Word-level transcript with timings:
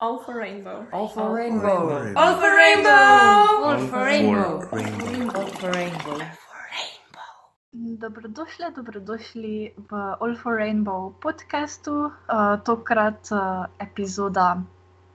All 0.00 0.20
for 0.20 0.38
rainbow. 0.38 0.86
All 0.92 1.08
for 1.08 1.34
rainbow. 1.34 2.14
All 2.14 2.34
for 2.38 2.54
rainbow. 2.54 2.90
All 3.66 3.78
for 3.90 4.04
rainbow. 4.04 4.62
rainbow. 4.70 5.40
All 5.40 5.46
for 5.58 5.72
rainbow. 5.72 6.18
Dobrodošli, 7.74 8.66
dobrodošli 8.76 9.74
v 9.90 9.92
All 10.20 10.36
for 10.36 10.54
Rainbow 10.54 11.18
podkastu, 11.18 12.14
uh, 12.30 12.62
tokrat 12.62 13.26
uh, 13.32 13.66
epizoda 13.78 14.62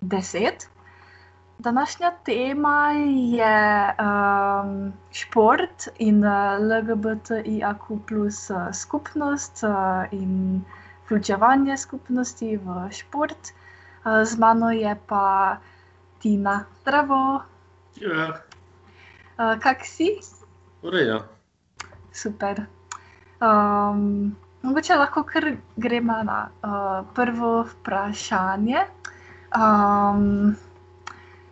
10. 0.02 0.68
Današnja 1.60 2.12
tema 2.26 2.92
je 3.32 3.88
um, 3.88 4.94
šport 5.12 5.88
in 5.98 6.26
uh, 6.26 6.60
LGBTIQ 6.60 8.00
plus 8.08 8.50
uh, 8.50 8.68
skupnost 8.74 9.64
uh, 9.64 9.72
in 10.12 10.62
vključevanje 11.06 11.78
skupnosti 11.78 12.58
v 12.58 12.92
šport. 12.92 13.40
Uh, 13.40 13.63
z 14.04 14.38
mano 14.38 14.70
je 14.72 14.96
pa 15.08 15.58
Tina, 16.20 16.66
zdravo, 16.82 17.42
Ja, 18.02 18.42
uh, 19.38 19.56
kak 19.62 19.86
si? 19.86 20.20
redu. 20.84 21.22
Super. 22.12 22.66
Um, 23.42 24.36
mogoče 24.62 24.96
lahko 24.96 25.24
kar 25.24 25.46
gremo 25.78 26.24
na 26.24 26.50
uh, 26.64 27.06
prvo 27.14 27.64
vprašanje. 27.64 28.86
Um, 29.56 30.56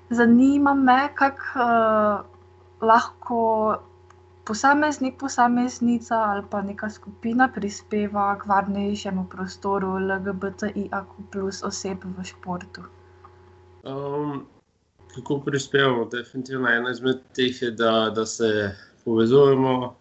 zanima 0.09 0.73
me, 0.73 1.09
kako 1.15 1.59
uh, 1.59 2.26
lahko 2.81 3.41
posameznik, 4.45 5.18
posameznica 5.20 6.16
ali 6.16 6.44
pa 6.49 6.62
neka 6.62 6.90
skupina 6.90 7.49
prispeva 7.55 8.38
k 8.40 8.48
varnejšemu 8.48 9.27
prostoru 9.30 9.98
LGBTIQ 9.99 11.30
plus 11.32 11.63
oseb 11.63 12.04
v 12.18 12.23
športu. 12.23 12.82
Um, 13.84 14.46
kako 15.16 15.40
prispevamo? 15.46 16.05
Definitivno 16.05 16.70
ena 16.70 16.91
izmed 16.91 17.22
teh 17.34 17.62
je, 17.62 17.71
da, 17.71 18.10
da 18.15 18.26
se 18.26 18.76
povezujemo, 19.05 19.96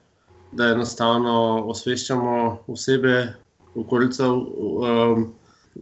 da 0.52 0.72
enostavno 0.74 1.64
osveščamo 1.66 2.58
osebe, 2.66 3.32
okolico 3.74 4.34
um, 4.34 5.34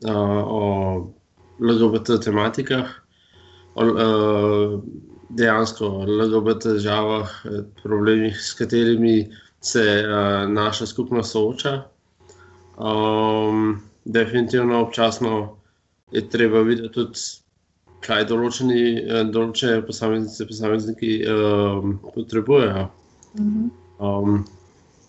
uh, 0.04 0.42
o 0.46 0.62
LGBT 1.60 2.20
tematikah, 2.24 2.90
o 3.74 3.84
uh, 3.84 4.80
dejansko 5.28 5.88
LGBT 6.06 6.74
težavah, 6.74 7.30
eh, 7.44 7.62
problemih, 7.82 8.36
s 8.40 8.54
katerimi 8.54 9.28
se 9.60 10.04
uh, 10.06 10.50
naša 10.50 10.86
skupnost 10.86 11.32
sooča. 11.32 11.82
Um, 12.78 13.82
definitivno 14.04 14.80
občasno 14.80 15.56
je 16.10 16.28
treba 16.30 16.62
videti 16.62 16.92
tudi, 16.94 17.18
kaj 18.00 18.24
določeni, 18.30 18.82
eh, 19.02 19.24
določene 19.34 19.82
posameznice, 19.86 20.46
posamezniki 20.46 21.12
um, 21.26 21.98
potrebujejo. 22.14 22.86
Mhm. 23.38 23.68
Um, 23.98 24.44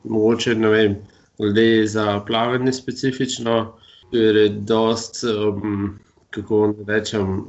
mogoče 0.03 0.55
ne 0.55 0.69
vem, 0.69 0.95
glede 1.37 1.87
za 1.87 2.19
plavanje 2.25 2.73
specifično, 2.73 3.75
ker 4.11 4.35
je 4.35 4.49
dost, 4.49 5.21
um, 5.23 5.99
kako 6.33 6.73
naj 6.73 6.85
rečem, 6.89 7.45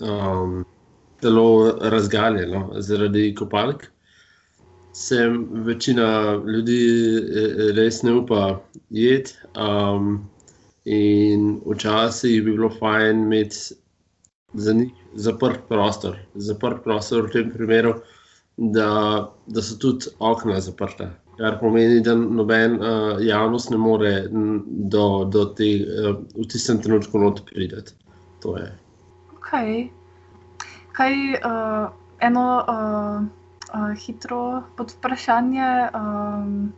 um, 0.00 0.64
zelo 1.24 1.78
razgaljeno 1.80 2.68
zaradi 2.78 3.34
kopalk. 3.34 3.86
Se 4.92 5.24
večina 5.66 6.08
ljudi 6.46 6.82
eh, 7.16 7.72
res 7.74 8.02
ne 8.02 8.12
upa 8.20 8.60
jeti, 8.90 9.32
um, 9.58 10.20
in 10.84 11.60
včasih 11.66 12.42
bi 12.44 12.52
bilo 12.52 12.70
fajn 12.78 13.24
imeti 13.24 13.56
za 14.54 14.72
njih 14.72 14.92
zaprt 15.14 15.64
prostor. 15.68 16.18
Zaprt 16.34 16.84
prostor 16.84 17.26
v 17.26 17.32
tem 17.32 17.50
primeru, 17.50 17.94
da, 18.56 19.32
da 19.46 19.62
so 19.62 19.78
tudi 19.80 20.12
okna 20.18 20.60
zaprta. 20.60 21.10
Kar 21.38 21.58
pomeni, 21.58 21.98
da 22.04 22.14
noben 22.14 22.78
uh, 22.78 23.16
javnost 23.24 23.72
ne 23.74 23.80
more 23.82 24.12
do, 24.30 25.24
do 25.24 25.48
te, 25.58 25.72
uh, 25.82 26.14
v 26.36 26.46
tistem 26.52 26.78
trenutku 26.82 27.18
not 27.18 27.42
priti. 27.50 27.96
To 28.44 28.56
je. 28.60 28.70
Okay. 29.40 29.88
Kaj 30.94 31.14
uh, 31.34 31.90
eno 32.22 32.46
uh, 32.62 33.26
uh, 33.74 33.92
hitro 33.98 34.62
podvprašanje? 34.78 35.70
Um, 35.94 36.72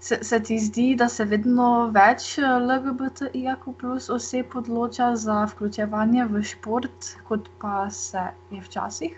se, 0.00 0.18
se 0.22 0.40
ti 0.42 0.58
zdi, 0.60 0.94
da 0.98 1.08
se 1.08 1.24
vedno 1.24 1.88
več 1.94 2.36
LGBTIQ 2.38 3.72
plus 3.80 4.10
oseb 4.12 4.52
odloča 4.54 5.14
za 5.16 5.44
vključevanje 5.50 6.28
v 6.30 6.42
šport, 6.44 7.14
kot 7.28 7.48
pa 7.62 7.88
se 7.90 8.28
je 8.52 8.60
včasih? 8.60 9.16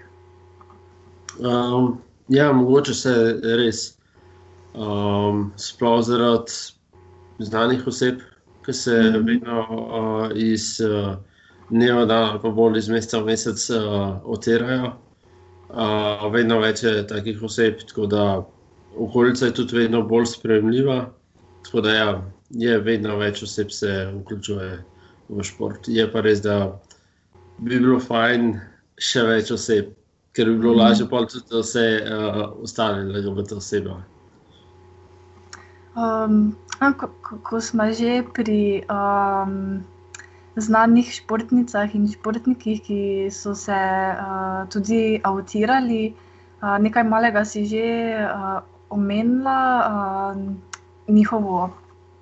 Um, 1.39 1.99
ja, 2.29 2.53
mogoče 2.53 2.95
se 2.95 3.15
res. 3.59 3.99
Um, 4.79 5.49
sploh 5.59 5.99
zaradi 6.07 6.53
znanih 7.43 7.87
oseb, 7.87 8.23
ki 8.65 8.73
se 8.73 8.97
Mhm. 9.03 9.27
vedno 9.27 9.61
uh, 9.69 10.31
iz 10.35 10.79
uh, 10.81 11.17
dneva 11.71 12.05
dan, 12.05 12.31
ali 12.31 12.41
pa 12.43 12.51
bolj 12.51 12.79
iz 12.79 12.89
meseca 12.89 13.21
v 13.23 13.33
mesec 13.33 13.65
uh, 13.71 14.19
otirajo. 14.25 14.93
Uh, 15.69 16.25
vedno 16.33 16.61
več 16.63 16.83
je 16.83 17.07
takih 17.07 17.43
oseb, 17.45 17.83
tako 17.89 18.07
da 18.09 18.25
okolica 18.97 19.47
je 19.47 19.55
tudi 19.55 19.77
vedno 19.77 20.03
bolj 20.03 20.27
sprejemljiva. 20.27 21.11
Tako 21.65 21.81
da 21.85 21.95
ja, 21.95 22.11
je 22.51 22.79
vedno 22.81 23.17
več 23.21 23.43
oseb 23.43 23.71
se 23.71 24.09
vključuje 24.15 24.71
v 25.29 25.45
šport. 25.45 25.89
Je 25.89 26.07
pa 26.13 26.21
res, 26.25 26.41
da 26.41 26.81
bi 27.59 27.77
bilo 27.77 27.99
fajn 28.01 28.55
še 28.99 29.27
več 29.29 29.53
oseb, 29.53 29.93
ker 30.33 30.49
bi 30.49 30.57
bilo 30.59 30.73
Mhm. 30.73 30.81
lažje 30.81 31.09
pol 31.09 31.27
tudi 31.27 31.61
vse 31.61 31.85
uh, 32.01 32.63
ostale 32.63 33.05
LGBT 33.05 33.61
osebe. 33.61 33.99
Um, 35.99 36.57
a, 36.79 36.93
ko, 36.95 37.11
ko, 37.27 37.39
ko 37.43 37.61
smo 37.61 37.91
že 37.93 38.23
pri 38.35 38.87
um, 38.87 39.83
znanih 40.61 41.11
športnicah 41.13 41.95
in 41.95 42.07
športnikih, 42.11 42.81
ki 42.83 43.01
so 43.31 43.55
se 43.55 43.75
uh, 43.75 44.67
tudi 44.73 45.21
avtirali, 45.25 46.15
uh, 46.63 46.77
nekaj 46.83 47.05
malega 47.07 47.45
si 47.45 47.65
že 47.67 47.87
uh, 48.25 48.61
omenila 48.91 49.61
uh, 49.87 50.41
njihovo 51.09 51.71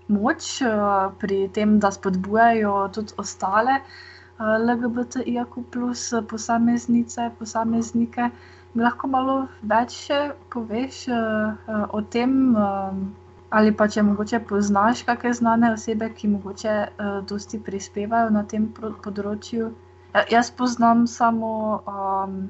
moč 0.08 0.62
uh, 0.62 1.12
pri 1.18 1.48
tem, 1.48 1.78
da 1.80 1.90
spodbujajo 1.90 2.88
tudi 2.94 3.12
ostale 3.18 3.80
uh, 3.80 4.56
LGBTIQ 4.60 5.64
plus 5.70 6.12
posameznice, 6.28 7.30
posameznike. 7.38 8.30
Mi 8.74 8.84
lahko 8.84 9.08
malo 9.08 9.36
več 9.62 10.10
poveš 10.52 11.06
uh, 11.08 11.56
uh, 11.66 11.86
o 11.92 12.02
tem? 12.02 12.54
Um, 12.54 13.06
Ali 13.50 13.70
pa 13.70 13.86
če 13.86 14.02
mogoče 14.02 14.40
poznaš 14.48 15.04
kakšne 15.06 15.32
znane 15.38 15.68
osebe, 15.72 16.08
ki 16.10 16.28
mogoče 16.28 16.72
uh, 16.86 17.10
dosti 17.30 17.60
prispevajo 17.62 18.30
na 18.34 18.42
tem 18.42 18.64
področju. 18.74 19.68
Ja, 20.16 20.24
jaz 20.32 20.50
poznam 20.50 21.04
samo 21.06 21.50
um, 21.86 22.40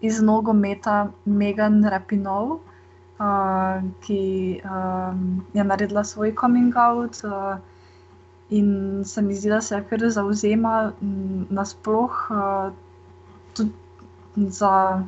iz 0.00 0.22
nogometa 0.24 1.10
Megan 1.26 1.82
Rapinov, 1.84 2.54
uh, 2.56 3.82
ki 4.06 4.22
um, 4.64 5.26
je 5.52 5.64
naredila 5.64 6.04
svoj 6.04 6.32
coming 6.40 6.72
out 6.76 7.20
uh, 7.28 7.58
in 8.48 9.04
se 9.04 9.22
mi 9.22 9.36
zdi, 9.36 9.50
da 9.52 9.60
se 9.60 9.82
kar 9.90 10.06
zauzema 10.16 10.94
m, 11.02 11.44
nasploh 11.50 12.22
uh, 12.30 12.70
tudi 13.52 14.48
za 14.62 15.02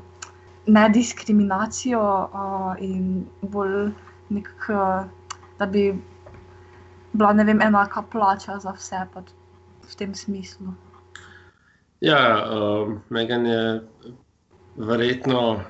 nediskriminacijo 0.67 2.05
uh, 2.29 2.75
in 2.84 3.25
bolj 3.41 3.95
nekako. 4.29 4.83
Da 5.60 5.66
bi 5.66 5.93
bila 7.12 7.32
vem, 7.32 7.60
enaka 7.60 8.03
plača 8.03 8.59
za 8.59 8.72
vse, 8.72 9.04
v 9.84 9.97
tem 9.97 10.15
smislu. 10.15 10.72
Ja, 12.00 12.48
um, 12.48 13.02
Megan 13.11 13.46
je 13.46 13.82
verjetno 14.76 15.61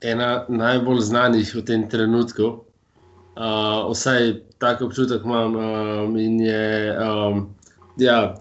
ena 0.00 0.44
najbolj 0.48 1.00
znanih 1.00 1.54
v 1.54 1.64
tem 1.64 1.88
trenutku. 1.88 2.64
Uh, 3.36 3.90
vsaj 3.92 4.40
tako 4.58 4.88
občutek 4.88 5.24
imam. 5.24 5.56
Um, 5.56 6.16
in 6.16 6.40
je 6.40 6.96
um, 6.96 7.50
ja, 7.96 8.34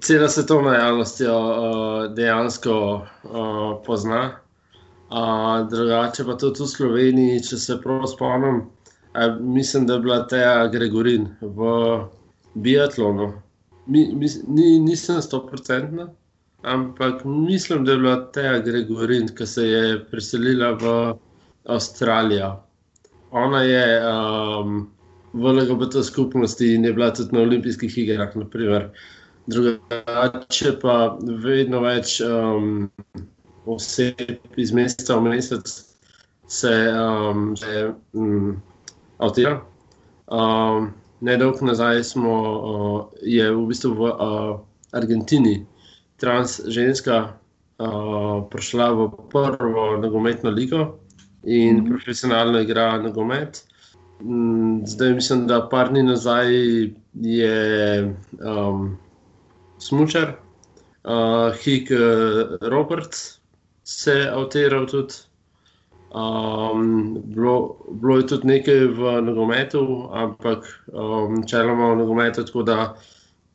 cela 0.00 0.28
svetovna 0.28 0.74
javnost 0.74 1.20
jo 1.20 1.36
uh, 1.36 2.14
dejansko 2.14 2.74
uh, 3.24 3.82
pozna. 3.86 4.38
Uh, 5.12 5.68
drugače 5.68 6.24
pa 6.24 6.40
tudi 6.40 6.64
v 6.64 6.72
Sloveniji, 6.72 7.42
če 7.44 7.58
se 7.60 7.76
prav 7.84 8.06
spomnim, 8.08 8.62
uh, 9.14 9.40
mislim, 9.40 9.86
da 9.86 9.94
je 9.94 10.00
bila 10.00 10.26
Teja 10.26 10.68
Gregorin 10.68 11.28
v 11.40 11.68
biatlonu. 12.54 13.32
Mi, 13.86 14.14
mis, 14.14 14.38
ni, 14.48 14.78
nisem 14.78 15.22
stoprocentna, 15.22 16.08
ampak 16.62 17.24
mislim, 17.24 17.84
da 17.84 17.92
je 17.92 17.98
bila 17.98 18.16
Teja 18.32 18.58
Gregorin, 18.58 19.28
ki 19.28 19.46
se 19.46 19.68
je 19.68 20.04
preselila 20.10 20.72
v 20.72 21.14
Avstralijo. 21.64 22.56
Ona 23.30 23.62
je 23.62 23.86
um, 24.06 24.90
v 25.32 25.52
LGBT 25.52 26.02
skupnosti 26.04 26.74
in 26.74 26.84
je 26.84 26.92
bila 26.92 27.10
tudi 27.10 27.32
na 27.32 27.40
olimpijskih 27.40 27.98
igrah. 27.98 28.36
Naprimer. 28.36 28.90
Drugače 29.46 30.76
pa 30.82 31.16
vedno 31.20 31.80
več 31.82 32.20
um, 32.20 32.90
oseb 33.66 34.20
iz 34.56 34.72
meseca 34.72 35.16
v 35.16 35.32
mesec 35.32 35.72
se, 36.46 36.74
um, 36.92 37.56
se 37.56 37.90
um, 38.12 38.62
avtira. 39.22 39.60
Um, 40.26 40.92
Nedolgo 41.22 41.66
nazaj 41.66 42.02
smo, 42.02 42.34
uh, 42.34 43.04
je 43.22 43.46
v 43.54 43.66
bistvu 43.70 43.94
v 43.94 44.10
uh, 44.10 44.58
Argentini 44.92 45.60
trans 46.18 46.60
ženska 46.66 47.34
uh, 47.78 48.42
prišla 48.50 48.90
v 48.90 49.06
prvo 49.30 49.84
nogometno 50.02 50.50
ligo 50.50 50.98
in 51.44 51.76
mm 51.76 51.80
-hmm. 51.80 51.88
profesionalno 51.90 52.60
igra 52.60 52.98
nogomet. 53.02 53.64
Zdaj 54.86 55.14
mislim, 55.14 55.46
da 55.46 55.68
par 55.68 55.88
dni 55.90 56.02
nazaj 56.02 56.46
je 57.14 58.14
um, 58.38 58.98
smočar, 59.78 60.34
uh, 61.04 61.54
Hik 61.62 61.90
uh, 61.90 61.98
Roberts, 62.60 63.40
se 63.84 64.30
avtiral 64.34 64.86
tudi. 64.86 65.14
Um, 66.12 67.16
bilo, 67.24 67.76
bilo 67.90 68.18
je 68.18 68.26
tudi 68.26 68.46
nekaj 68.46 68.86
v 68.86 69.20
nogometu, 69.24 70.08
ampak 70.12 70.66
um, 70.92 71.40
v 71.40 71.96
nogometu, 71.96 72.44
tako 72.44 72.62
da 72.62 72.94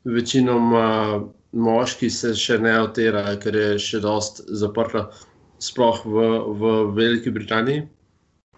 večinoma 0.04 1.20
moški 1.52 2.10
se 2.10 2.34
še 2.34 2.58
ne 2.58 2.72
avtirajo, 2.80 3.38
ker 3.38 3.54
je 3.54 3.78
še 3.78 4.00
dost 4.02 4.42
zaprto, 4.50 5.06
sploh 5.62 6.02
v, 6.06 6.26
v 6.58 6.72
Veliki 6.98 7.30
Britaniji. 7.30 7.86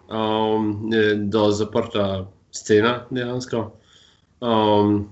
Um, 0.09 0.89
je 0.91 1.15
do 1.15 1.51
zaprta 1.51 2.25
scena, 2.51 3.05
dejansko. 3.11 3.71
Um, 4.41 5.09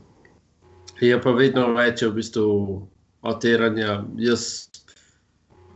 je 0.99 1.21
pa 1.21 1.31
vedno 1.31 1.69
več 1.77 2.01
v 2.03 2.11
bistvu 2.17 2.81
avtiranja. 3.21 4.01
Jaz 4.17 4.67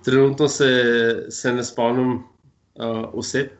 trenutno 0.04 0.50
se, 0.50 0.69
se 1.30 1.54
ne 1.54 1.63
spomnim 1.63 2.24
uh, 2.80 3.10
oseb, 3.14 3.52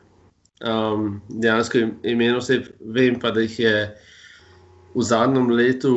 um, 0.64 1.20
dejansko 1.28 1.78
imen 2.02 2.36
oseb, 2.36 2.70
vem 2.80 3.18
pa, 3.20 3.30
da 3.30 3.44
jih 3.44 3.58
je 3.58 3.76
v 4.94 5.02
zadnjem 5.02 5.50
letu, 5.50 5.94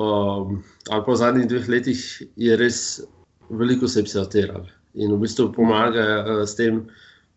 um, 0.00 0.60
ali 0.90 1.04
pa 1.06 1.12
v 1.12 1.16
zadnjih 1.16 1.48
dveh 1.48 1.68
letih, 1.68 2.04
je 2.36 2.56
res 2.56 3.00
veliko 3.50 3.88
oseb 3.90 4.08
se 4.08 4.20
avtiralo 4.20 4.66
in 4.94 5.12
v 5.12 5.20
bistvu 5.22 5.50
pomaga 5.54 6.06
uh, 6.24 6.42
s 6.44 6.56
tem. 6.58 6.84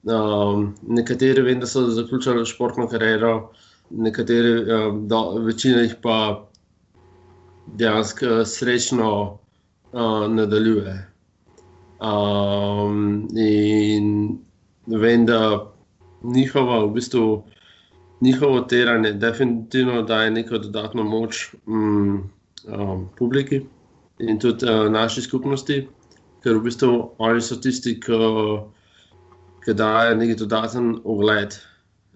Um, 0.04 0.74
nekateri 0.84 1.42
vem, 1.46 1.62
da 1.64 1.68
so 1.70 1.86
zaključili 1.88 2.44
športno 2.46 2.90
kariero, 2.92 3.54
nekateri, 3.92 4.66
um, 4.68 5.06
do, 5.08 5.22
večina 5.46 5.86
jih 5.86 5.96
pa 6.04 6.18
dejansko 7.80 8.44
srečno 8.46 9.12
uh, 9.94 10.26
nadaljuje. 10.28 10.98
Um, 12.04 13.30
in 13.40 14.40
vem, 14.88 15.26
da 15.26 15.72
njihovo, 16.24 16.88
v 16.88 16.94
bistvu, 16.94 17.44
njihovo 18.22 18.62
teranje 18.62 19.14
definitivno 19.14 20.02
daje 20.02 20.32
neko 20.32 20.58
dodatno 20.58 21.04
moč 21.04 21.56
um, 21.66 22.30
um, 22.68 23.10
publiki 23.18 23.62
in 24.20 24.40
tudi 24.40 24.66
uh, 24.66 24.92
naši 24.92 25.22
skupnosti, 25.22 25.88
ker 26.44 26.58
v 26.58 26.64
bistvu 26.64 26.94
oni 27.18 27.42
so 27.42 27.56
tisti, 27.56 27.98
ki 29.64 29.74
dajo 29.74 30.16
neki 30.16 30.36
dodaten 30.36 30.98
ogled 31.04 31.56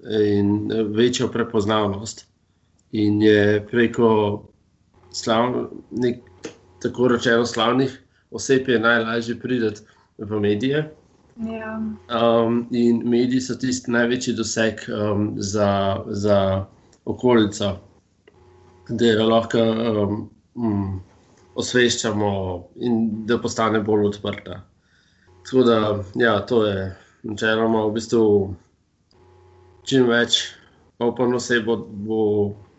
in 0.03 0.71
večjo 0.95 1.27
prepoznavnost. 1.31 2.25
In 2.91 3.21
je 3.21 3.65
preko 3.71 4.43
slavnih, 5.11 6.19
tako 6.81 7.07
rečeno, 7.07 7.45
slavnih 7.45 7.97
oseb 8.31 8.69
je 8.69 8.79
najlažje 8.79 9.39
priti 9.39 9.83
v 10.17 10.39
medije. 10.39 10.93
Ja. 11.39 11.81
Um, 12.09 12.67
in 12.71 13.03
mediji 13.05 13.41
so 13.45 13.55
tisti 13.61 13.91
največji 13.93 14.33
doseg 14.33 14.81
um, 14.89 15.35
za, 15.37 15.99
za 16.07 16.65
okolico, 17.05 17.75
da 18.89 19.11
jo 19.11 19.27
lahko 19.29 19.61
um, 19.61 20.15
um, 20.55 21.01
osveščamo 21.55 22.31
in 22.81 23.25
da 23.29 23.37
postane 23.41 23.83
bolj 23.85 24.07
odprta. 24.07 24.63
Tako 25.45 25.63
da, 25.63 25.77
ja, 26.15 26.39
to 26.45 26.63
je 26.65 26.95
načeloma 27.23 27.85
v 27.85 27.93
bistvu 27.99 28.23
čim 29.85 30.09
več 30.09 30.39
opano 30.99 31.39
se 31.39 31.59
bo, 31.61 31.77
bo, 31.77 32.23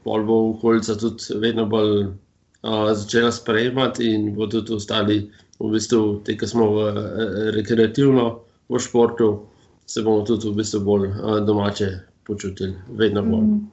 bo, 0.05 0.19
bo 0.27 0.41
okolica 0.51 0.99
tudi 0.99 1.39
vedno 1.39 1.67
bolj 1.71 2.09
uh, 2.09 2.91
začela 2.91 3.31
sprejemati 3.33 4.11
in 4.15 4.33
bodo 4.35 4.65
tudi 4.65 4.83
ostali, 4.83 5.21
v 5.59 5.73
bistvu, 5.73 6.21
te, 6.27 6.35
ki 6.39 6.47
smo 6.47 6.71
v, 6.75 6.91
uh, 6.91 7.49
rekreativno 7.55 8.29
v 8.69 8.79
športu, 8.79 9.47
se 9.87 10.03
bomo 10.03 10.25
tudi 10.29 10.51
v 10.51 10.59
bistvu 10.61 10.81
bolj 10.85 11.09
uh, 11.09 11.39
domače 11.47 11.89
počutili, 12.27 12.77
vedno 12.89 13.23
bolj. 13.23 13.45
Mm. 13.45 13.71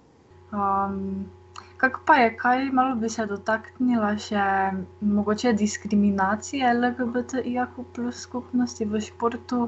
Um, 0.56 1.26
kako 1.78 2.00
pa 2.06 2.16
je, 2.16 2.38
kaj 2.38 2.70
malo 2.72 2.96
bi 2.96 3.10
se 3.10 3.26
dotaknila 3.28 4.14
še 4.18 4.46
mogoče 5.02 5.54
diskriminacije 5.54 6.74
LGBTIQ 6.74 7.84
plus 7.94 8.24
skupnosti 8.24 8.86
v 8.86 9.02
športu? 9.02 9.68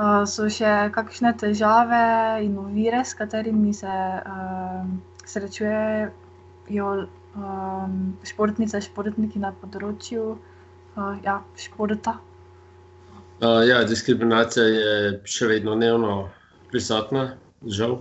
Uh, 0.00 0.24
so 0.24 0.48
še 0.48 0.88
kakšne 0.96 1.34
težave 1.36 2.04
in 2.44 2.56
ovire, 2.60 3.02
s 3.04 3.12
katerimi 3.18 3.74
se 3.76 3.88
uh, 3.88 4.86
srečujejo 5.28 6.92
um, 7.36 7.98
športnice, 8.24 8.80
športniki 8.80 9.42
na 9.42 9.52
področju 9.52 10.24
uh, 10.32 11.16
ja, 11.24 11.42
športa? 11.52 12.16
Uh, 13.40 13.68
ja, 13.68 13.78
diskriminacija 13.88 14.64
je 14.68 14.96
še 15.24 15.46
vedno 15.48 15.72
dnevno 15.72 16.26
prisotna, 16.68 17.22
žal. 17.72 17.94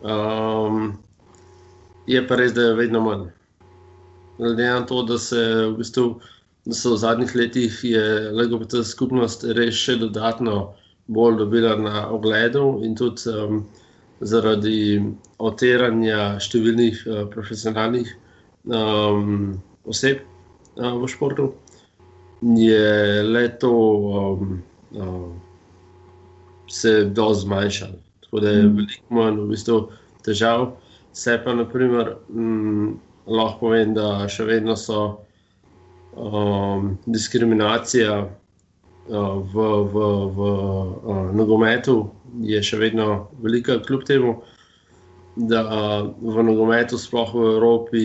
Um, 0.00 0.94
je 2.08 2.22
pa 2.24 2.38
res, 2.40 2.54
da 2.56 2.70
je 2.70 2.78
vedno 2.78 3.02
manj. 3.04 3.26
Glede 4.38 4.70
na 4.70 4.86
to, 4.88 5.02
da, 5.04 5.18
se 5.20 5.42
v 5.66 5.74
bistvu, 5.82 6.04
da 6.64 6.76
so 6.78 6.94
v 6.94 7.00
zadnjih 7.02 7.34
letih 7.36 7.76
LGBT 8.32 8.80
skupnost 8.88 9.44
res 9.58 9.76
še 9.76 9.98
dodatno 10.00 10.70
bolj 11.12 11.36
dobila 11.42 11.74
na 11.76 12.06
ogledu 12.08 12.80
in 12.80 12.96
tudi 12.96 13.28
um, 13.36 13.60
zaradi 14.24 14.96
oteranja 15.36 16.38
številnih 16.40 17.04
uh, 17.04 17.20
profesionalnih 17.28 18.16
um, 18.64 19.60
oseb 19.84 20.24
uh, 20.24 20.96
v 20.96 21.12
športu, 21.12 21.52
je 22.64 23.22
le 23.28 23.46
to. 23.60 23.76
Um, 24.24 24.58
uh, 24.96 25.30
se 26.70 27.04
do 27.04 27.34
zmanjšali. 27.34 27.98
Tako 28.20 28.40
da 28.40 28.50
je 28.50 28.62
mm. 28.62 28.76
veliko 28.76 29.14
manj 29.14 29.40
v 29.40 29.46
bistvu, 29.50 29.80
težav. 30.24 30.70
Se 31.12 31.40
pa, 31.44 31.54
naprimer, 31.54 32.14
mm, 32.28 32.92
lahko 33.26 33.66
povem, 33.66 33.94
da 33.94 34.28
še 34.30 34.46
vedno 34.46 34.76
so 34.78 35.00
um, 36.14 36.94
diskriminacija 37.10 38.20
uh, 38.22 39.42
v, 39.42 39.66
v, 39.90 40.06
v 40.36 40.46
uh, 40.46 41.26
nogometu, 41.34 42.04
je 42.46 42.62
še 42.62 42.78
vedno 42.78 43.26
velika, 43.42 43.80
kljub 43.82 44.06
temu, 44.06 44.38
da 45.50 45.64
uh, 45.66 46.10
v 46.22 46.46
nogometu, 46.46 46.98
sploh 46.98 47.34
v 47.34 47.46
Evropi, 47.56 48.04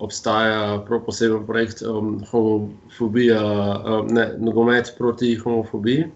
obstaja 0.00 0.78
poseben 0.88 1.44
projekt 1.44 1.84
um, 1.84 2.22
homofobija, 2.32 3.42
um, 3.42 4.14
ne, 4.16 4.30
nogomet 4.40 4.94
proti 4.96 5.34
homofobiji 5.36 6.08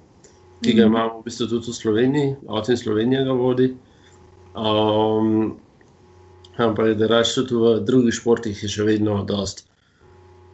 ki 0.62 0.74
ga 0.74 0.84
mhm. 0.86 0.94
imamo 0.94 1.20
v 1.20 1.24
bistvu 1.24 1.46
tudi 1.46 1.70
v 1.70 1.74
Sloveniji, 1.74 2.36
avto 2.48 2.72
in 2.72 2.78
Slovenija 2.78 3.24
ga 3.24 3.32
vodi. 3.32 3.70
Um, 4.54 5.56
ampak 6.56 6.96
da 6.98 7.06
rečem, 7.06 7.46
tudi 7.46 7.62
v 7.62 7.80
drugih 7.86 8.14
športih 8.14 8.62
je 8.62 8.68
še 8.68 8.84
vedno 8.84 9.22
dost 9.24 9.64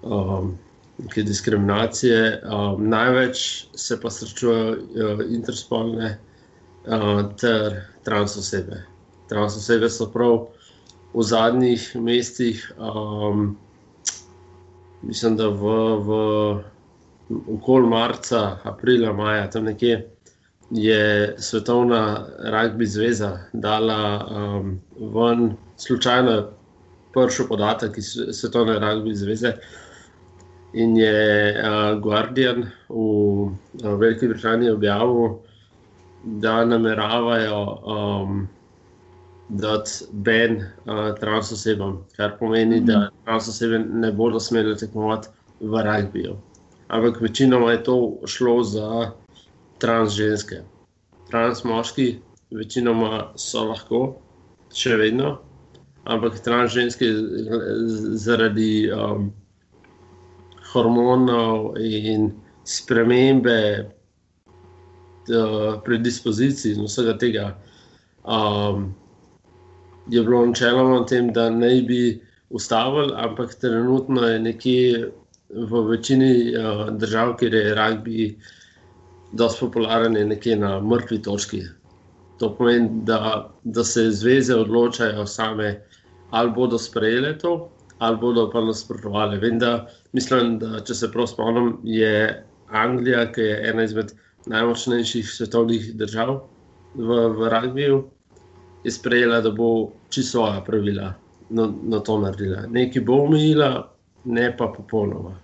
um, 0.02 0.54
diskriminacije. 1.16 2.42
Um, 2.44 2.86
največ 2.90 3.66
se 3.74 3.98
pa 4.00 4.10
srečujejo 4.10 5.16
uh, 5.18 5.24
interspolne 5.26 6.14
uh, 6.86 7.22
ter 7.40 7.82
trans 8.06 8.36
osebe. 8.38 8.84
Trans 9.26 9.58
osebe 9.58 9.90
so 9.90 10.06
prav 10.12 10.46
v 11.16 11.24
zadnjih 11.26 11.82
mestih, 11.98 12.62
um, 12.78 13.56
mislim, 15.02 15.36
da 15.36 15.50
v. 15.50 15.74
v 16.06 16.24
okoli 17.30 17.88
marca, 17.88 18.58
aprila, 18.64 19.12
maja, 19.12 19.50
tam 19.50 19.64
nekje 19.64 20.10
je 20.70 21.34
Svetovna 21.38 22.26
rugby 22.38 22.86
zveza 22.86 23.38
dala 23.52 24.26
um, 24.30 24.80
ven 25.14 25.52
slučajno 25.76 26.48
prvi 27.14 27.48
podatek 27.48 27.98
iz 27.98 28.18
Svetovne 28.32 28.78
rugby 28.78 29.14
zveze. 29.14 29.52
In 30.72 30.96
je 30.96 31.54
uh, 31.54 32.00
Guardian 32.02 32.66
v 32.88 32.94
uh, 32.94 33.52
Veliki 33.82 34.28
Britaniji 34.28 34.70
objavil, 34.70 35.38
da 36.24 36.64
nameravajo 36.64 37.78
um, 37.86 38.48
dati 39.48 39.90
ben 40.12 40.56
uh, 40.56 41.14
trans 41.20 41.52
osebam, 41.52 42.04
kar 42.16 42.38
pomeni, 42.38 42.80
mm 42.80 42.82
-hmm. 42.82 42.86
da 42.86 43.10
trans 43.24 43.48
osebe 43.48 43.78
ne 43.78 44.12
bodo 44.12 44.40
smeli 44.40 44.76
tekmovati 44.76 45.28
v 45.60 45.82
ragbiju. 45.82 46.36
Ampak 46.88 47.20
večinoma 47.20 47.72
je 47.72 47.82
to 47.82 48.18
šlo 48.26 48.62
za 48.62 49.10
trans 49.78 50.12
ženske. 50.12 50.62
Trans 51.30 51.64
moški, 51.64 52.18
večinoma 52.50 53.32
so 53.36 53.64
lahko, 53.66 54.00
še 54.70 54.94
vedno, 54.96 55.38
ampak 56.06 56.38
trans 56.44 56.70
ženske 56.72 57.08
zaradi 58.22 58.86
um, 58.94 59.32
hormonov 60.72 61.74
in 61.82 62.30
spremembe 62.66 63.90
predispozicij 65.84 66.76
in 66.76 66.86
vsega 66.86 67.16
tega. 67.18 67.46
Um, 68.22 68.94
je 70.06 70.22
bilo 70.22 70.46
načeloma 70.46 71.02
tem, 71.06 71.32
da 71.32 71.50
ne 71.50 71.82
bi 71.82 72.20
ustavili, 72.50 73.12
ampak 73.16 73.54
trenutno 73.54 74.22
je 74.22 74.38
nekje 74.38 75.12
v 75.50 75.82
večini 75.90 76.52
uh, 76.52 76.88
držav, 76.90 77.36
kjer 77.36 77.54
je 77.54 77.74
rugby 77.74 78.28
dosti 79.32 79.60
popularen, 79.60 80.16
je 80.16 80.24
nekje 80.26 80.56
na 80.56 80.80
mrtvi 80.80 81.22
točki. 81.22 81.62
To 82.38 82.50
pomeni, 82.56 82.88
da, 83.08 83.50
da 83.64 83.84
se 83.84 84.10
zveze 84.10 84.54
odločajo 84.54 85.26
same, 85.26 85.80
ali 86.30 86.50
bodo 86.50 86.78
sprejele 86.78 87.38
to, 87.38 87.70
ali 87.98 88.16
bodo 88.16 88.50
pa 88.50 88.60
nasprotovali. 88.60 89.38
Vem, 89.38 89.58
da 89.58 89.86
mislim, 90.12 90.58
da 90.58 90.80
če 90.84 90.94
se 90.94 91.10
prav 91.12 91.26
spomnim, 91.30 91.76
je 91.84 92.44
Anglija, 92.68 93.30
ki 93.32 93.40
je 93.40 93.60
ena 93.70 93.84
izmed 93.86 94.12
najmočnejših 94.46 95.30
svetovnih 95.30 95.94
držav 95.94 96.40
v, 96.94 97.20
v 97.38 97.48
Ragbiju, 97.50 98.04
je 98.84 98.92
sprejela, 98.92 99.40
da 99.40 99.50
bo 99.50 99.92
čisto 100.10 100.38
svoja 100.38 100.60
pravila 100.64 101.14
na, 101.50 101.68
na 101.82 102.00
to 102.00 102.18
naredila. 102.20 102.66
Nekaj 102.70 103.02
bo 103.02 103.22
omejila, 103.24 103.95
ne 104.26 104.50
pa 104.56 104.66
popolnoma. 104.76 105.34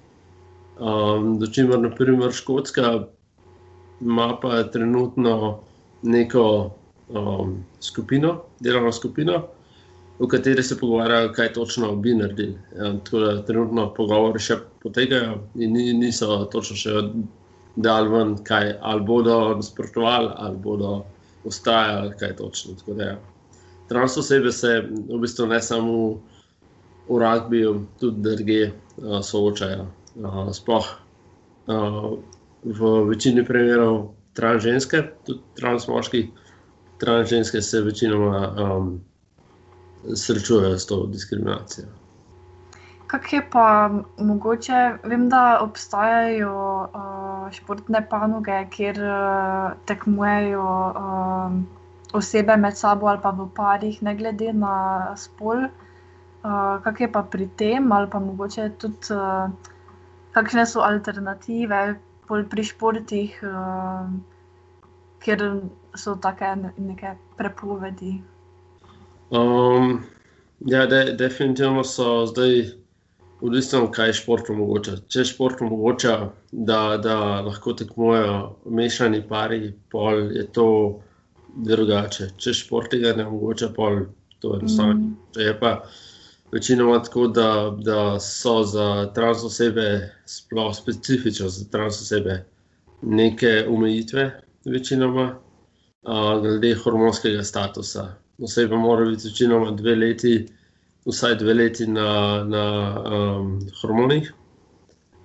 Um, 0.81 1.39
Dočimer, 1.39 1.79
naprimer, 1.81 2.33
Škotska 2.33 3.05
ima 4.01 4.39
pa 4.43 4.63
trenutno 4.63 5.61
neko 6.03 6.71
um, 7.09 7.65
skupino, 7.81 8.41
delovno 8.61 8.93
skupino, 8.93 9.43
v 10.19 10.27
kateri 10.29 10.63
se 10.63 10.79
pogovarjajo, 10.79 11.33
kaj 11.33 11.53
točno 11.53 11.97
bi 11.97 12.15
naredili. 12.15 12.59
Ja, 12.79 12.93
tako 13.05 13.19
da 13.19 13.45
trenutno 13.47 13.89
pogovori 13.95 14.43
še 14.43 14.59
potekajo 14.83 15.39
in 15.55 15.79
niso 15.99 16.45
točno 16.53 16.77
še 16.77 17.05
dal 17.77 18.11
ven, 18.13 18.37
kaj 18.45 18.77
ali 18.81 19.07
bodo 19.07 19.55
nasprotovali, 19.57 20.31
ali 20.37 20.57
bodo 20.57 21.05
ustrajali, 21.45 22.15
kaj 22.19 22.37
točno. 22.37 22.75
Da, 22.87 23.05
ja. 23.05 23.17
Trans 23.89 24.17
osebe 24.17 24.53
se 24.53 24.81
v 25.09 25.19
bistvu 25.21 25.47
ne 25.47 25.63
samo 25.63 26.21
v 27.09 27.19
ragbiju, 27.19 27.87
tudi 28.01 28.23
druge 28.23 28.63
uh, 28.71 29.21
soočajo. 29.21 29.87
Uh, 30.13 30.53
sploh 30.53 30.87
uh, 31.67 32.19
v 32.65 32.91
večini 33.09 33.45
primerov 33.45 34.13
trans 34.37 34.63
ženske, 34.63 35.03
tudi 35.27 35.41
trans 35.57 35.89
moški, 35.89 36.31
trans 37.01 37.29
ženske 37.29 37.63
se 37.63 37.81
večinoma 37.81 38.43
um, 38.49 39.01
srečujejo 40.15 40.79
s 40.79 40.87
to 40.87 41.07
diskriminacijo. 41.07 41.87
Kak 43.07 43.33
je 43.33 43.43
pa 43.51 43.91
mogoče, 44.19 45.05
vem, 45.05 45.29
da 45.29 45.61
obstajajo 45.61 46.89
uh, 46.95 47.51
športne 47.53 48.07
panoge, 48.09 48.65
kjer 48.71 49.01
uh, 49.05 49.73
tekmujejo 49.87 50.65
uh, 50.65 51.53
osebe 52.13 52.57
med 52.57 52.77
sabo 52.77 53.07
ali 53.07 53.21
pa 53.23 53.31
v 53.31 53.49
parih, 53.57 54.03
ne 54.03 54.17
glede 54.17 54.53
na 54.53 54.77
spol. 55.17 55.67
Uh, 55.67 55.82
kak 56.43 57.01
je 57.01 57.13
pa 57.13 57.23
pri 57.23 57.49
tem, 57.57 57.93
ali 57.93 58.11
pa 58.11 58.19
mogoče 58.19 58.71
tudi, 58.79 59.15
uh, 59.15 59.51
kakšne 60.33 60.67
so 60.67 60.83
alternative 60.83 61.99
pri 62.27 62.65
športih, 62.65 63.39
uh, 63.45 64.09
kjer 65.23 65.43
so 65.95 66.17
take 66.17 66.55
neke 66.79 67.15
prepovedi. 67.37 68.23
Um, 69.31 70.05
ja, 70.61 70.87
de, 70.87 71.13
definitivno 71.19 71.85
so 71.85 72.27
zdaj 72.27 72.73
odvisno, 73.43 73.87
kaj 73.91 74.13
šport 74.13 74.51
omogoča. 74.51 74.97
Če 75.11 75.25
šport 75.29 75.63
omogoča, 75.63 76.17
da, 76.53 76.97
da 77.03 77.17
lahko 77.45 77.75
tekmujejo 77.79 78.37
mešani 78.71 79.23
pari, 79.29 79.73
pol 79.91 80.31
je 80.37 80.47
to 80.55 80.69
drugače. 81.69 82.33
Če 82.39 82.55
šport 82.57 82.93
tega 82.95 83.15
ne 83.19 83.27
omogoča, 83.27 83.73
pol 83.77 84.05
to 84.41 84.55
je 84.55 84.63
enostavno. 84.63 84.95
Mm. 84.95 85.17
Če 85.35 85.49
je 85.49 85.57
pa 85.59 85.73
večinoma 86.53 87.03
tako, 87.03 87.27
da, 87.27 87.77
da 87.79 88.21
so 88.21 88.63
za 88.63 89.13
trans 89.15 89.45
osebe, 89.45 90.13
sploh 90.27 90.75
specifično 90.77 91.49
za 91.49 91.65
trans 91.71 92.01
osebe, 92.03 92.45
neke 93.03 93.67
omejitve, 93.69 94.41
večinoma, 94.65 95.39
uh, 96.03 96.41
glede 96.43 96.75
hormonskega 96.75 97.43
statusa. 97.43 98.15
Oseba 98.39 98.77
mora 98.77 99.05
biti 99.05 99.29
večinoma 99.29 99.71
dve 99.71 99.95
leti 99.95 100.47
vsaj 101.07 101.35
dve 101.35 101.55
leti 101.55 101.87
na, 101.87 102.45
na 102.45 102.65
um, 103.01 103.61
hormonih 103.81 104.33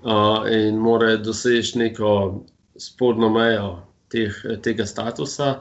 uh, 0.04 0.52
in 0.52 0.78
mora 0.78 1.18
doseči 1.18 1.78
neko 1.80 2.44
spodnjo 2.78 3.30
mejo 3.30 3.72
teh, 4.10 4.34
tega 4.64 4.86
statusa. 4.86 5.56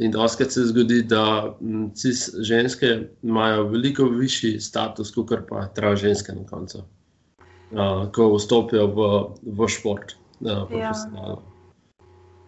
In 0.00 0.14
doskrat 0.14 0.52
se 0.52 0.64
zgodi, 0.70 1.02
da 1.04 1.52
cis 1.94 2.30
ženske 2.40 2.90
imajo 3.22 3.66
veliko 3.68 4.06
višji 4.08 4.60
status, 4.60 5.12
kot 5.12 5.44
pa 5.48 5.66
trans 5.76 6.00
ženske 6.00 6.32
na 6.32 6.46
koncu, 6.48 6.80
uh, 6.80 8.06
ko 8.14 8.30
vstopijo 8.36 8.86
v, 8.96 9.08
v 9.44 9.68
šport, 9.68 10.14
uh, 10.40 10.64
profesionalno. 10.68 11.36
Ja. 11.36 12.06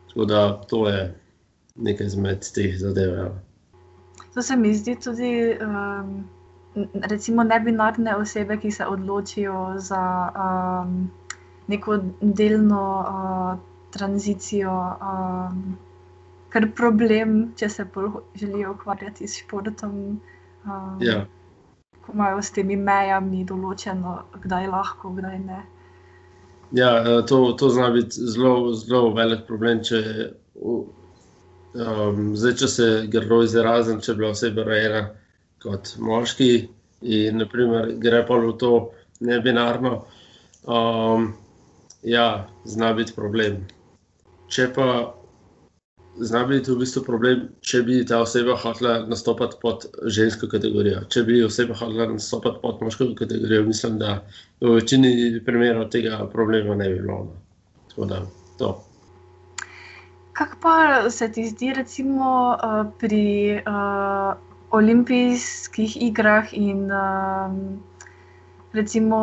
Tako 0.09 0.25
da 0.25 0.45
to 0.69 0.87
je 0.89 1.03
nekaj 1.77 2.07
izmed 2.07 2.49
teh 2.55 2.79
zadev. 2.81 3.19
Ja. 3.19 3.33
To 4.35 4.43
se 4.43 4.57
mi 4.57 4.75
zdi 4.75 4.97
tudi. 5.01 5.33
Um 5.61 6.25
recimo 7.03 7.43
nebinarne 7.45 8.17
osebe, 8.17 8.57
ki 8.57 8.71
se 8.71 8.87
odločijo 8.87 9.75
za 9.77 10.33
um, 10.37 11.11
neko 11.67 11.99
delno 12.21 12.85
uh, 13.01 13.59
tranzicijo, 13.91 14.97
um, 15.01 15.77
kar 16.53 16.69
problem, 16.77 17.53
če 17.57 17.69
se 17.69 17.87
želijo 18.35 18.75
ukvarjati 18.77 19.29
s 19.29 19.41
športom. 19.41 20.21
Um, 20.65 20.99
ja. 21.01 21.25
Ko 22.03 22.13
imajo 22.15 22.43
s 22.43 22.53
temi 22.53 22.77
mejami 22.77 23.45
določeno, 23.47 24.19
kdaj 24.43 24.69
lahko, 24.69 25.15
kdaj 25.17 25.39
ne. 25.47 25.63
Ja, 26.77 26.91
eh, 27.01 27.23
to, 27.29 27.53
to 27.59 27.69
zna 27.73 27.91
biti 27.95 28.27
zelo, 28.35 28.73
zelo 28.75 29.13
velik 29.17 29.47
problem. 29.49 29.83
Če, 29.87 30.03
um, 30.63 32.33
zdaj, 32.37 32.57
če 32.63 32.69
se 32.69 32.89
grdo 33.13 33.43
izrazim, 33.47 34.01
če 34.01 34.15
bi 34.15 34.23
bila 34.23 34.33
oseba 34.37 34.67
rojena 34.69 35.03
kot 35.63 35.95
moški 36.03 36.51
in 37.03 37.39
naprimer, 37.39 37.95
gre 38.03 38.25
pa 38.27 38.39
v 38.41 38.53
to 38.59 38.73
nebinarno. 39.25 40.03
Um, 40.67 41.33
ja, 42.03 42.49
zna 42.65 42.93
biti 42.99 43.15
problem. 43.15 43.63
Če 44.53 44.69
pa 44.75 44.89
zna 46.21 46.45
biti 46.45 46.71
v 46.71 46.79
bistvu 46.83 47.03
problem, 47.07 47.47
če 47.65 47.83
bi 47.87 48.01
ta 48.09 48.21
oseba 48.23 48.57
hotela 48.59 49.07
nastopati 49.09 49.57
pod 49.63 49.87
žensko 50.05 50.49
kategorijo. 50.53 51.05
Če 51.13 51.25
bi 51.29 51.41
oseba 51.45 51.77
hotela 51.79 52.11
nastopati 52.13 52.61
pod 52.63 52.83
moško 52.85 53.13
kategorijo, 53.19 53.65
mislim, 53.67 53.99
da 54.03 54.21
v 54.61 54.77
večini 54.77 55.41
primerov 55.47 55.89
tega 55.95 56.23
problema 56.33 56.77
ne 56.77 56.91
bi 56.93 57.01
bilo. 57.01 57.19
No. 57.25 57.41
Tako 57.89 58.09
da 58.11 58.23
to. 58.59 58.73
Kaj 60.33 60.55
pa 60.63 60.77
se 61.11 61.29
ti 61.33 61.45
zdi, 61.49 61.73
recimo, 61.77 62.57
uh, 62.57 62.87
pri 62.99 63.61
uh, 63.61 64.33
olimpijskih 64.73 65.99
igrah 66.03 66.53
in 66.53 66.89
um, 66.93 67.83
recimo 68.73 69.19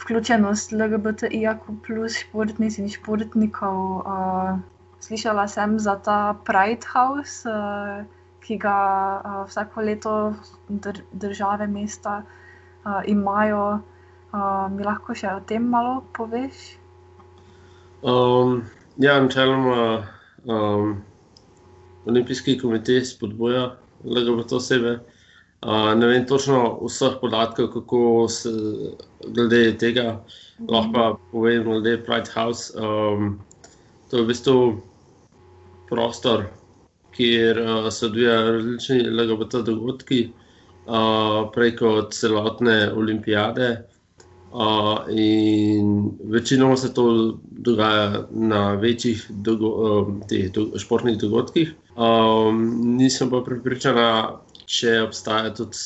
vključenost 0.00 0.72
LGBTIQ 0.72 1.68
plus 1.86 2.16
športnic 2.20 2.78
in 2.78 2.88
športnikov. 2.88 4.00
Uh, 4.00 4.75
slišala 5.00 5.48
sem 5.48 5.78
za 5.78 5.96
ta 5.96 6.36
Pride 6.44 6.86
House, 6.94 7.48
uh, 7.48 8.04
ki 8.40 8.58
ga 8.62 8.78
uh, 9.20 9.42
vsako 9.48 9.80
leto 9.80 10.34
dr 10.68 11.02
države, 11.12 11.66
mesta 11.66 12.22
uh, 12.22 13.02
imajo. 13.06 13.80
Uh, 14.32 14.68
mi 14.70 14.84
lahko 14.84 15.14
še 15.14 15.30
o 15.32 15.40
tem 15.40 15.64
malo 15.70 16.02
poveš? 16.16 16.76
Um, 18.02 18.62
ja, 19.00 19.16
načeloma 19.22 20.06
um, 20.44 21.02
Olimpijski 22.06 22.58
komitej 22.58 23.04
spodbuja 23.04 23.76
LGBT 24.04 24.58
osebe. 24.60 24.98
Uh, 25.64 25.94
ne 25.96 26.06
vem 26.06 26.26
točno 26.26 26.78
vseh 26.84 27.16
podatkov, 27.20 27.70
kako 27.72 28.28
se 28.28 28.52
glede 29.32 29.72
tega, 29.80 30.20
lahko 30.68 30.92
pa 30.92 31.06
povem, 31.32 31.64
glede 31.64 31.96
Pride 32.04 32.30
House. 32.34 32.70
Um, 32.76 33.38
to 34.10 34.16
je 34.16 34.22
v 34.22 34.26
bistvu 34.26 34.82
prostor, 35.88 36.46
kjer 37.16 37.60
uh, 37.60 37.88
se 37.90 38.06
odvijajo 38.06 38.52
različni 38.52 39.10
LGBT 39.10 39.62
dogodki 39.66 40.28
uh, 40.28 41.50
preko 41.52 42.02
celotne 42.10 42.92
olimpijade. 42.92 43.88
Uh, 44.52 44.98
in 45.10 46.10
večinoma 46.24 46.76
se 46.76 46.94
to 46.94 47.36
dogaja 47.50 48.26
na 48.30 48.72
večjih 48.74 49.26
dogo 49.30 49.68
um, 49.68 50.22
teh, 50.28 50.52
do 50.52 50.70
športnih 50.78 51.18
dogodkih. 51.18 51.74
Um, 51.96 52.80
nisem 52.96 53.30
pa 53.30 53.42
pripričana, 53.44 54.38
če 54.66 55.00
obstaja 55.02 55.50
tudi 55.54 55.76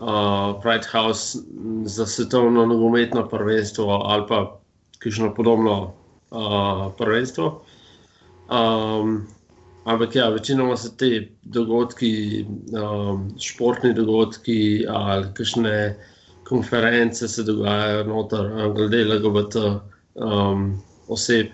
uh, 0.00 0.58
Pride 0.62 0.88
House 0.92 1.38
za 1.84 2.06
svetovno 2.06 2.66
nogometno 2.66 3.28
prvenstvo 3.28 3.90
ali 3.90 4.26
pa 4.28 4.58
kakšno 4.98 5.34
podobno 5.34 5.97
uh, 6.30 6.92
prvenstvo. 6.98 7.64
Um, 8.48 9.26
ampak 9.84 10.16
ja, 10.16 10.28
večinoma 10.28 10.76
se 10.76 10.96
te 10.96 11.28
dogodki, 11.42 12.44
um, 12.72 13.28
športni 13.40 13.94
dogodki 13.94 14.86
ali 14.88 15.26
kakšne 15.34 15.96
konference 16.48 17.28
se 17.28 17.42
dogajajo 17.42 18.04
noter, 18.04 18.50
glede 18.74 19.04
LGBT 19.04 19.56
um, 20.14 20.82
oseb, 21.08 21.46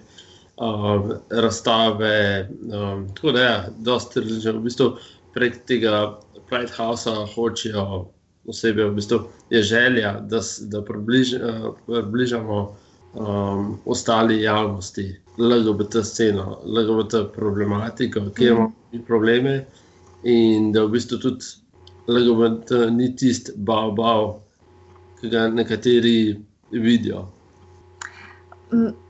um, 0.57 1.13
razstave. 1.31 2.49
Um, 2.73 3.09
tako 3.15 3.33
da, 3.33 3.41
ja, 3.41 3.67
dosta 3.79 4.21
različno. 4.21 4.59
V 4.59 4.65
bistvu 4.69 4.91
prek 5.35 5.65
tega 5.67 6.21
Pride 6.49 6.73
Housea 6.77 7.27
hočejo 7.35 8.07
osebe, 8.47 8.85
v 8.85 8.95
bistvu 8.95 9.19
je 9.51 9.63
želja, 9.63 10.21
da, 10.21 10.41
da 10.71 10.83
približ, 10.85 11.35
uh, 11.35 11.71
približamo 11.87 12.77
um, 13.15 13.79
ostali 13.85 14.43
javnosti, 14.43 15.21
LGBT 15.39 16.03
sceno, 16.03 16.59
LGBT 16.65 17.15
problematiko, 17.35 18.21
ima 18.39 18.71
mm. 18.93 19.03
probleme 19.07 19.65
in 20.23 20.73
da 20.73 20.85
v 20.85 20.89
bistvu 20.89 21.19
tudi 21.19 21.45
LGBT 22.09 22.91
ni 22.91 23.17
tisti 23.17 23.53
bav, 23.57 23.93
bav 23.93 24.35
ki 25.21 25.29
ga 25.29 25.49
nekateri 25.49 26.41
vidijo. 26.71 27.29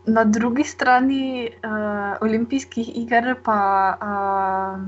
Na 0.06 0.24
drugi 0.24 0.64
strani 0.64 1.50
uh, 1.64 2.16
olimpijskih 2.20 2.96
iger 2.96 3.34
pa 3.44 3.58
uh, 4.02 4.82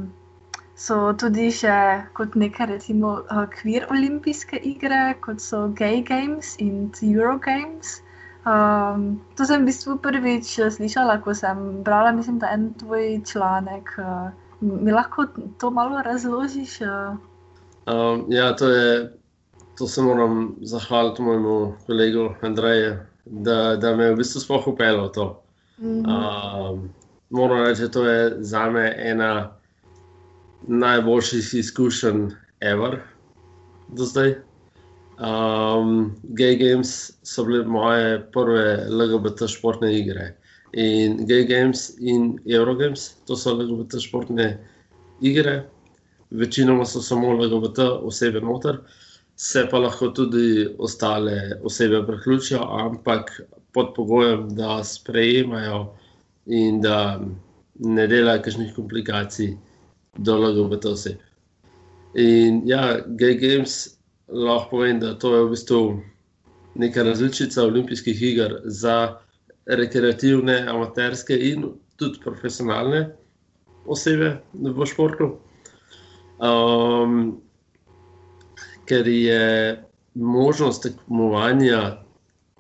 so 0.77 1.13
tudi 1.17 1.49
še 1.51 1.77
kot 2.19 2.35
neke, 2.37 2.67
recimo, 2.69 3.13
uh, 3.33 3.47
kvir 3.55 3.87
olimpijske 3.91 4.61
igre, 4.71 5.15
kot 5.25 5.41
so 5.41 5.69
Gay 5.69 6.03
Games 6.03 6.57
in 6.59 6.91
Eurogames. 7.03 8.03
Um, 8.47 9.21
to 9.37 9.45
sem 9.45 9.63
v 9.63 9.73
bistvu 9.73 9.99
prvič 9.99 10.47
slišala, 10.71 11.19
ko 11.21 11.35
sem 11.35 11.83
brala, 11.83 12.13
mislim, 12.15 12.39
da 12.39 12.55
en 12.55 12.71
tvoj 12.79 13.23
članek. 13.27 13.91
Uh, 13.99 14.31
mi 14.61 14.93
lahko 14.93 15.27
to 15.59 15.71
malo 15.71 16.03
razložiš? 16.03 16.81
Uh? 16.81 17.19
Um, 17.87 18.27
ja, 18.31 18.55
to 18.57 18.71
je 18.71 19.17
to 19.79 19.87
se 19.87 20.03
moram 20.03 20.57
zahvaliti 20.61 21.23
mojemu 21.23 21.75
kolegu 21.87 22.35
Andreju, 22.41 22.97
da, 23.25 23.77
da 23.77 23.97
me 23.97 24.05
je 24.05 24.13
v 24.13 24.17
bistvu 24.17 24.41
sploh 24.41 24.69
upeljal 24.69 25.13
to. 25.13 25.43
Mm 25.79 26.03
-hmm. 26.03 26.73
um, 26.73 26.91
moram 27.31 27.65
reči, 27.65 27.83
da 27.83 27.89
to 27.89 28.05
je 28.05 28.37
za 28.39 28.71
me 28.71 28.95
ena 28.99 29.53
najboljših 30.63 31.55
izkušenj, 31.55 32.31
ever 32.61 33.01
do 33.89 34.05
zdaj. 34.05 34.35
Um, 35.19 36.17
Gay 36.35 36.57
Games 36.57 37.13
so 37.23 37.45
bile 37.45 37.65
moje 37.65 38.21
prve 38.33 38.87
LGBT 38.91 39.49
športne 39.49 39.93
igre. 39.97 40.35
In 40.73 41.25
Gay 41.27 41.47
Games 41.47 41.97
in 42.01 42.39
Eurogames, 42.45 43.15
to 43.27 43.37
so 43.37 43.55
LGBT 43.57 44.01
športne 44.01 44.59
igre, 45.21 45.65
večinoma 46.31 46.85
so 46.85 47.01
samo 47.01 47.33
LGBT 47.33 47.79
osebe 48.03 48.41
noter. 48.41 48.83
Se 49.37 49.67
pa 49.71 49.79
lahko 49.79 50.09
tudi 50.09 50.67
ostale 50.79 51.61
osebe 51.65 52.03
priključijo, 52.07 52.61
ampak 52.61 53.41
pod 53.73 53.95
pogojem, 53.97 54.49
da 54.57 54.85
sprejemajo 54.85 55.95
in 56.47 56.81
da 56.81 57.21
ne 57.79 58.07
delajo 58.07 58.43
kakšnih 58.43 58.75
komplikacij 58.77 59.57
do 60.17 60.37
LGBT 60.37 60.93
oseb. 60.93 61.21
In 62.15 62.63
ja, 62.65 63.01
Gay 63.07 63.37
Games 63.41 63.96
lahko 64.29 64.71
povem, 64.71 65.01
da 65.01 65.15
to 65.19 65.35
je 65.35 65.45
v 65.45 65.51
bistvu 65.51 66.03
neka 66.75 67.03
različica 67.03 67.65
olimpijskih 67.65 68.23
iger 68.23 68.61
za 68.65 69.19
rekreativne, 69.67 70.67
amaterske 70.69 71.37
in 71.51 71.65
tudi 71.97 72.21
profesionalne 72.25 73.09
osebe 73.87 74.37
v 74.53 74.87
športu. 74.87 75.37
Um, 76.39 77.41
ker 78.87 79.09
je 79.09 79.83
možnost 80.15 80.83
tekmovanja 80.83 82.03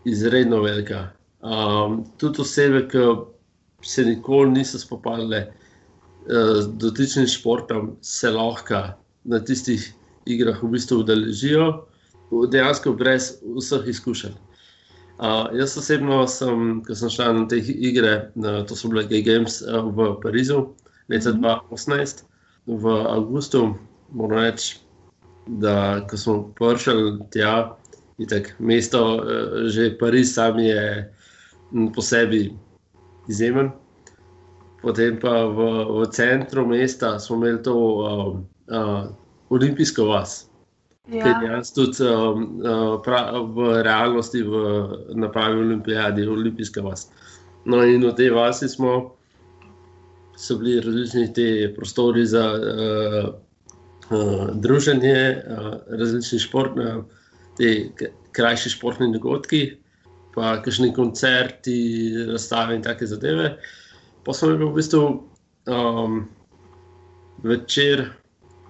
izredno 0.05 0.63
velika. 0.63 1.11
Um, 1.43 2.05
tudi 2.19 2.41
osebe, 2.43 2.87
ki 2.89 3.05
se 3.83 4.05
nikoli 4.05 4.51
niso 4.51 4.79
spopadle 4.79 5.47
uh, 5.47 6.63
z 6.63 6.69
dotičnim 6.81 7.27
športom, 7.27 7.97
se 8.01 8.31
lahko 8.31 8.83
na 9.25 9.41
tistih 9.45 9.93
igrah 10.27 10.63
v 10.63 10.73
bistvu 10.75 11.01
udeležijo, 11.05 11.87
dejansko 12.51 12.93
brez 12.99 13.37
vseh 13.57 13.87
izkušenj. 13.87 14.35
Uh, 15.17 15.49
jaz 15.57 15.79
osebno 15.81 16.27
sem, 16.29 16.83
ko 16.85 16.95
sem 16.95 17.09
šel 17.09 17.39
na 17.39 17.47
te 17.49 17.57
igre, 17.57 18.33
uh, 18.37 18.61
to 18.69 18.77
so 18.77 18.91
bile 18.93 19.07
Gay 19.09 19.25
Games 19.25 19.63
uh, 19.65 19.87
v 19.89 20.11
Parizu, 20.21 20.67
leta 21.09 21.33
2018, 21.33 22.27
mhm. 22.67 22.83
v 22.83 22.99
Augustu, 23.15 23.63
moram 24.13 24.45
reči 24.45 24.77
da 25.47 26.07
ko 26.11 26.17
smo 26.17 26.53
prišli 26.59 27.19
tja, 27.31 27.77
je 28.19 28.27
tako 28.27 28.51
mesto, 28.59 29.23
eh, 29.23 29.69
že 29.69 29.99
Pariz, 29.99 30.35
sam 30.35 30.59
je 30.59 31.13
po 31.95 32.03
sebi 32.03 32.55
izjemen. 33.29 33.71
Potem 34.83 35.19
pa 35.21 35.45
v, 35.45 35.59
v 36.01 36.07
centru 36.13 36.67
mesta 36.67 37.19
smo 37.19 37.37
imeli 37.37 37.63
to 37.63 37.75
uh, 37.75 38.39
uh, 38.71 39.05
olimpijsko 39.51 40.05
vas. 40.05 40.47
Ja. 41.07 41.23
Ki 41.23 41.47
je 41.47 41.61
tudi 41.75 42.03
um, 42.03 42.47
uh, 42.59 42.97
pra, 43.03 43.31
v 43.39 43.83
realnosti, 43.87 44.43
v 44.43 44.63
napravi 45.15 45.61
olimpijadi, 45.61 46.27
olimpijska 46.27 46.83
vas. 46.83 47.07
No, 47.65 47.83
in 47.87 48.03
v 48.03 48.15
tej 48.15 48.33
vasi 48.35 48.69
smo, 48.69 49.15
so 50.37 50.59
bili 50.59 50.81
različni 50.81 51.33
ti 51.35 51.73
prostori 51.77 52.27
za 52.27 52.45
uh, 52.59 53.29
uh, 54.11 54.51
druženje, 54.55 55.43
uh, 55.47 55.73
različni 55.99 56.39
športni, 56.43 56.91
te 57.57 57.73
krajši 58.35 58.75
športni 58.75 59.13
dogodki, 59.15 59.63
pa 60.35 60.59
kakšni 60.63 60.93
koncerti, 60.95 61.79
razstave 62.33 62.77
in 62.77 62.83
take 62.83 63.07
zadeve. 63.07 63.55
Pa 64.27 64.35
smo 64.35 64.51
imeli 64.51 64.71
v 64.71 64.75
bistvu 64.75 65.05
um, 65.71 66.19
večer, 67.47 68.09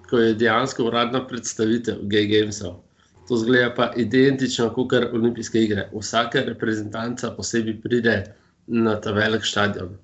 ko 0.09 0.17
je 0.17 0.33
dejansko 0.33 0.87
uradna 0.87 1.27
predstavitev 1.27 2.03
Gay 2.03 2.27
Gamesov. 2.31 2.79
To 3.27 3.37
zgleda 3.37 3.73
pa 3.75 3.91
identično 3.95 4.69
kot 4.73 4.93
olimpijske 4.93 5.61
igre. 5.61 5.89
Vsaka 5.93 6.45
reprezentanca 6.47 7.31
posebej 7.35 7.81
pride 7.81 8.15
na 8.67 8.95
ta 9.01 9.11
velik 9.11 9.45
stadion. 9.45 9.97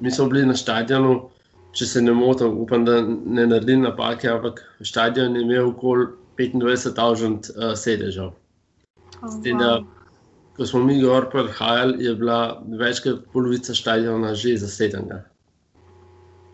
Mi 0.00 0.10
smo 0.10 0.28
bili 0.28 0.46
na 0.46 0.56
stadionu, 0.56 1.28
če 1.72 1.86
se 1.86 2.02
ne 2.02 2.12
motim, 2.12 2.56
upam, 2.58 2.84
da 2.84 3.00
ne 3.04 3.46
naredim 3.46 3.82
napake, 3.84 4.28
ampak 4.28 4.62
stadion 4.80 5.36
je 5.36 5.42
imel 5.42 5.68
okoli 5.68 6.06
25.000 6.38 7.50
uh, 7.56 7.74
sedežev. 7.76 8.32
Oh, 9.22 9.28
wow. 9.28 9.84
Ko 10.56 10.66
smo 10.66 10.80
mi 10.84 11.00
gor 11.00 11.28
prihajali, 11.32 12.04
je 12.04 12.14
bila 12.16 12.62
več 12.80 13.02
kot 13.04 13.26
polovica 13.32 13.74
stadiona 13.76 14.34
že 14.34 14.56
zasedena. 14.60 15.20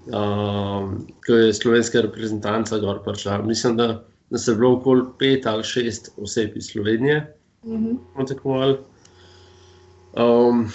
Um, 0.06 1.06
ko 1.26 1.34
je 1.34 1.54
slovenska 1.54 2.00
reprezentanca 2.00 2.78
gor 2.78 3.02
prišla. 3.04 3.40
Mislim, 3.42 3.76
da, 3.76 4.04
da 4.30 4.38
se 4.38 4.50
je 4.50 4.56
bilo 4.56 4.76
okoli 4.76 5.02
pet 5.18 5.46
ali 5.46 5.64
šest 5.64 6.10
oseb 6.16 6.56
iz 6.56 6.66
Slovenije, 6.66 7.36
mm 7.64 7.98
-hmm. 8.14 8.76
um, 10.16 10.68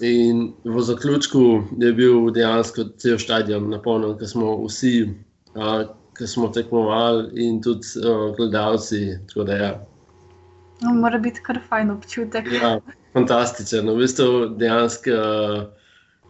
In 0.00 0.52
v 0.64 0.80
zaključku 0.80 1.62
je 1.78 1.92
bil 1.92 2.30
dejansko 2.30 2.84
cel 3.02 3.18
stadion 3.18 3.70
napolnjen, 3.70 4.14
ker 4.18 4.28
smo 4.30 4.52
vsi, 4.66 5.08
ki 6.18 6.26
smo 6.26 6.48
tekmovali, 6.54 7.30
in 7.34 7.58
tudi 7.62 7.98
a, 8.04 8.32
gledalci. 8.36 9.18
Ja. 9.36 9.72
No, 10.82 10.94
mora 10.94 11.18
biti 11.18 11.42
kar 11.42 11.58
fajn 11.68 11.90
občutek. 11.90 12.46
Ja, 12.52 12.78
fantastičen. 13.12 13.90
V 13.90 13.96
bistvu 13.98 14.46
dejansko. 14.58 15.18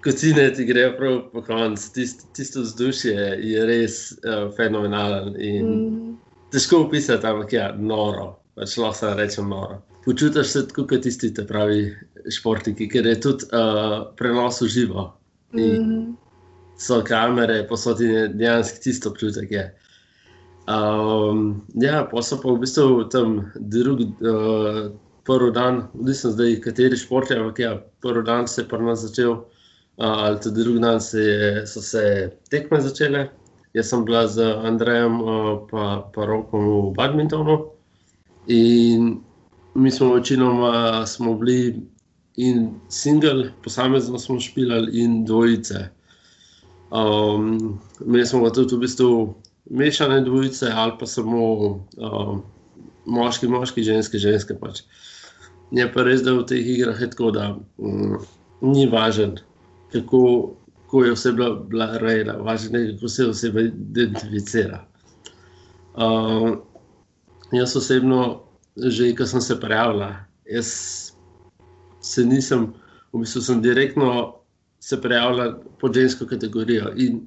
Kocine 0.04 0.46
ti 0.54 0.64
grejo 0.64 0.92
prav 0.96 1.18
po 1.32 1.42
koncu, 1.42 1.90
Tist, 1.94 2.26
tisto 2.36 2.62
vzdušje 2.62 3.14
je 3.42 3.66
res 3.66 4.00
uh, 4.22 4.48
fenomenalen. 4.56 5.34
Mm. 5.34 6.16
Težko 6.54 6.84
opisati, 6.86 7.26
ampak 7.26 7.52
ja, 7.52 7.72
noro, 7.74 8.36
pač 8.54 8.78
lahko 8.78 9.14
rečem 9.18 9.50
noro 9.50 9.82
počutiš 10.08 10.46
se 10.46 10.60
kot 10.72 11.02
tisti, 11.04 11.28
ki 11.36 11.44
pravi 11.48 11.82
športniki, 12.32 12.86
ker 12.88 13.06
je 13.06 13.18
tudi 13.20 13.48
uh, 13.52 14.06
prenos 14.16 14.62
v 14.64 14.68
živo. 14.72 15.04
Mm. 15.52 16.14
So 16.80 17.02
kamere, 17.04 17.60
posodi 17.68 18.08
dejansko 18.32 18.80
tisto 18.84 19.12
občutek. 19.12 19.52
Je. 19.52 19.66
Um, 20.68 21.60
ja, 21.76 22.06
pa 22.08 22.22
so 22.24 22.40
pa 22.40 22.54
v 22.54 22.62
bistvu 22.64 23.04
tam 23.12 23.36
drugi 23.56 24.08
uh, 24.24 24.88
prvi 25.28 25.52
dan, 25.52 25.84
odvisno 25.92 26.32
zdaj, 26.32 26.56
kateri 26.64 26.96
šport 26.96 27.28
je, 27.28 27.40
ampak 27.40 27.60
ja, 27.60 27.76
prvi 28.00 28.24
dan 28.24 28.48
se 28.48 28.62
je 28.62 28.68
pri 28.68 28.80
nas 28.88 29.04
začel, 29.04 29.36
uh, 29.36 29.57
ali 29.98 30.40
tudi 30.40 30.62
drugi 30.62 30.80
dan 30.80 31.00
se 31.00 31.20
je, 31.20 31.66
so 31.66 31.82
se 31.82 32.30
tekme 32.50 32.80
začele. 32.80 33.28
Jaz 33.74 33.90
sem 33.90 34.04
bila 34.04 34.26
z 34.26 34.42
Andrejem 34.64 35.20
uh, 35.20 35.66
pa, 35.70 36.10
pa 36.14 36.24
Rokom 36.24 36.64
v 36.66 36.94
badmintonu 36.96 37.58
in 38.46 39.20
mi 39.74 39.90
smo 39.90 40.14
večinoma 40.14 41.06
smo 41.06 41.34
bili 41.34 41.82
in 42.36 42.70
single, 42.88 43.50
posamezno 43.64 44.18
smo 44.18 44.40
špilali 44.40 45.02
in 45.02 45.24
dvojice. 45.24 45.88
Um, 46.90 47.80
mi 48.00 48.26
smo 48.26 48.50
tudi 48.50 48.74
v 48.74 48.78
bistvu 48.78 49.34
mešane 49.70 50.20
dvojice 50.20 50.70
ali 50.74 50.92
pa 51.00 51.06
samo 51.06 51.44
um, 51.96 52.42
moški, 53.06 53.48
moški, 53.48 53.82
ženske, 53.82 54.18
ženske. 54.18 54.54
Pač. 54.54 54.80
Je 55.70 55.84
pa 55.92 56.02
res, 56.02 56.22
da 56.24 56.32
v 56.32 56.46
teh 56.48 56.64
igrah 56.64 57.00
je 57.00 57.10
tako, 57.10 57.30
da 57.30 57.50
um, 57.76 58.16
ni 58.60 58.86
važno, 58.88 59.36
kako, 59.92 60.54
kako 60.84 61.04
je 61.04 61.12
oseba 61.12 61.50
bila 61.50 61.98
rejena, 61.98 62.32
važno 62.32 62.78
je, 62.78 62.94
kako 62.94 63.08
se 63.08 63.26
oseba 63.26 63.60
identificira. 63.60 64.84
Um, 65.96 66.60
jaz 67.52 67.76
osebno, 67.76 68.42
že 68.76 69.14
ko 69.16 69.26
sem 69.26 69.40
se 69.40 69.60
prijavila, 69.60 70.14
jaz 70.46 70.68
se 72.00 72.24
nisem, 72.24 72.72
v 73.12 73.24
bistvu 73.24 73.42
sem 73.42 73.62
direktno 73.62 74.34
se 74.80 75.00
prijavila 75.00 75.58
pod 75.80 75.94
žensko 75.94 76.26
kategorijo 76.26 76.92
in 76.96 77.20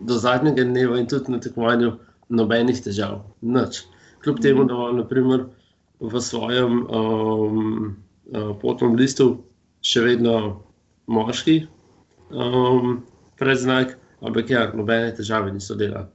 do 0.00 0.14
zadnjega 0.14 0.64
dneva 0.64 0.98
in 0.98 1.06
tudi 1.06 1.32
na 1.32 1.40
tekmovanju 1.40 1.92
nobenih 2.28 2.82
težav, 2.82 3.24
nič. 3.42 3.82
Kljub 4.22 4.40
temu, 4.40 4.64
da 4.64 4.74
imam 4.74 4.96
naprimer, 4.96 5.46
v 6.00 6.20
svojem 6.20 6.86
um, 6.86 7.96
uh, 8.30 8.52
potnem 8.62 8.94
listu 8.94 9.42
še 9.82 10.04
vedno 10.04 10.62
moški 11.10 11.64
um, 12.30 13.02
predznak, 13.38 13.96
ampak 14.20 14.50
ja, 14.50 14.66
nobene 14.74 15.12
težave 15.16 15.52
niso 15.52 15.76
delali. 15.78 16.08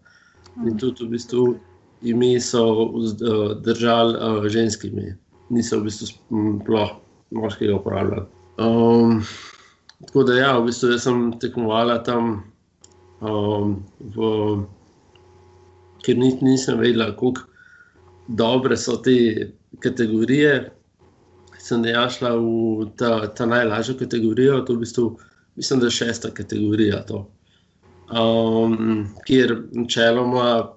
In 0.68 0.78
tudi 0.78 1.06
v 1.06 1.16
bistvu 1.16 1.46
ime 2.06 2.36
so 2.44 2.92
uh, 2.92 3.54
držali 3.64 4.18
uh, 4.18 4.46
ženskimi, 4.50 5.14
niso 5.50 5.80
v 5.80 5.90
bistvu 5.90 6.12
sploh 6.12 6.94
moškega 7.34 7.80
uporabljali. 7.80 8.28
Um, 8.62 9.24
tako 10.06 10.24
da 10.30 10.38
ja, 10.38 10.52
v 10.60 10.70
bistvu 10.70 10.98
sem 11.00 11.32
tekmovala 11.42 12.04
tam. 12.06 12.44
Um, 13.24 13.80
v, 14.14 14.68
ker 16.04 16.20
niti 16.20 16.44
nisem 16.44 16.82
vedela, 16.82 17.14
kako 17.16 17.48
dobre 18.28 18.76
so 18.78 18.98
te 19.00 19.52
kategorije, 19.80 20.72
sem 21.64 21.86
ja 21.88 22.10
šla 22.12 22.36
v 22.36 22.90
ta, 23.00 23.28
ta 23.32 23.48
najlažjo 23.48 23.96
kategorijo, 24.00 24.60
to 24.68 24.76
je 24.76 24.78
v 24.78 24.84
bistvu, 24.84 25.06
mislim, 25.56 25.80
da 25.80 25.86
je 25.86 25.92
šesta 25.92 26.30
kategorija. 26.30 27.04
Um, 27.10 29.08
kjer 29.26 29.64
načeloma 29.72 30.74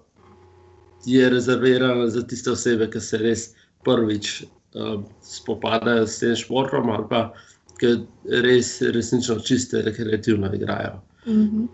je 1.05 1.31
rezervirana 1.31 2.09
za 2.09 2.23
tiste 2.27 2.51
osebe, 2.51 2.91
ki 2.91 3.01
se 3.01 3.19
res 3.19 3.49
prvič 3.85 4.43
uh, 4.43 5.03
spopadajo 5.23 6.07
s 6.07 6.19
tem 6.19 6.37
športom, 6.37 6.91
ali 6.91 7.05
pa 7.11 7.33
ki 7.81 7.97
res 8.43 8.81
resnično 8.83 9.39
čiste 9.41 9.83
rekreativno 9.83 10.55
igrajo. 10.55 11.01
Mm 11.27 11.33
-hmm. 11.33 11.67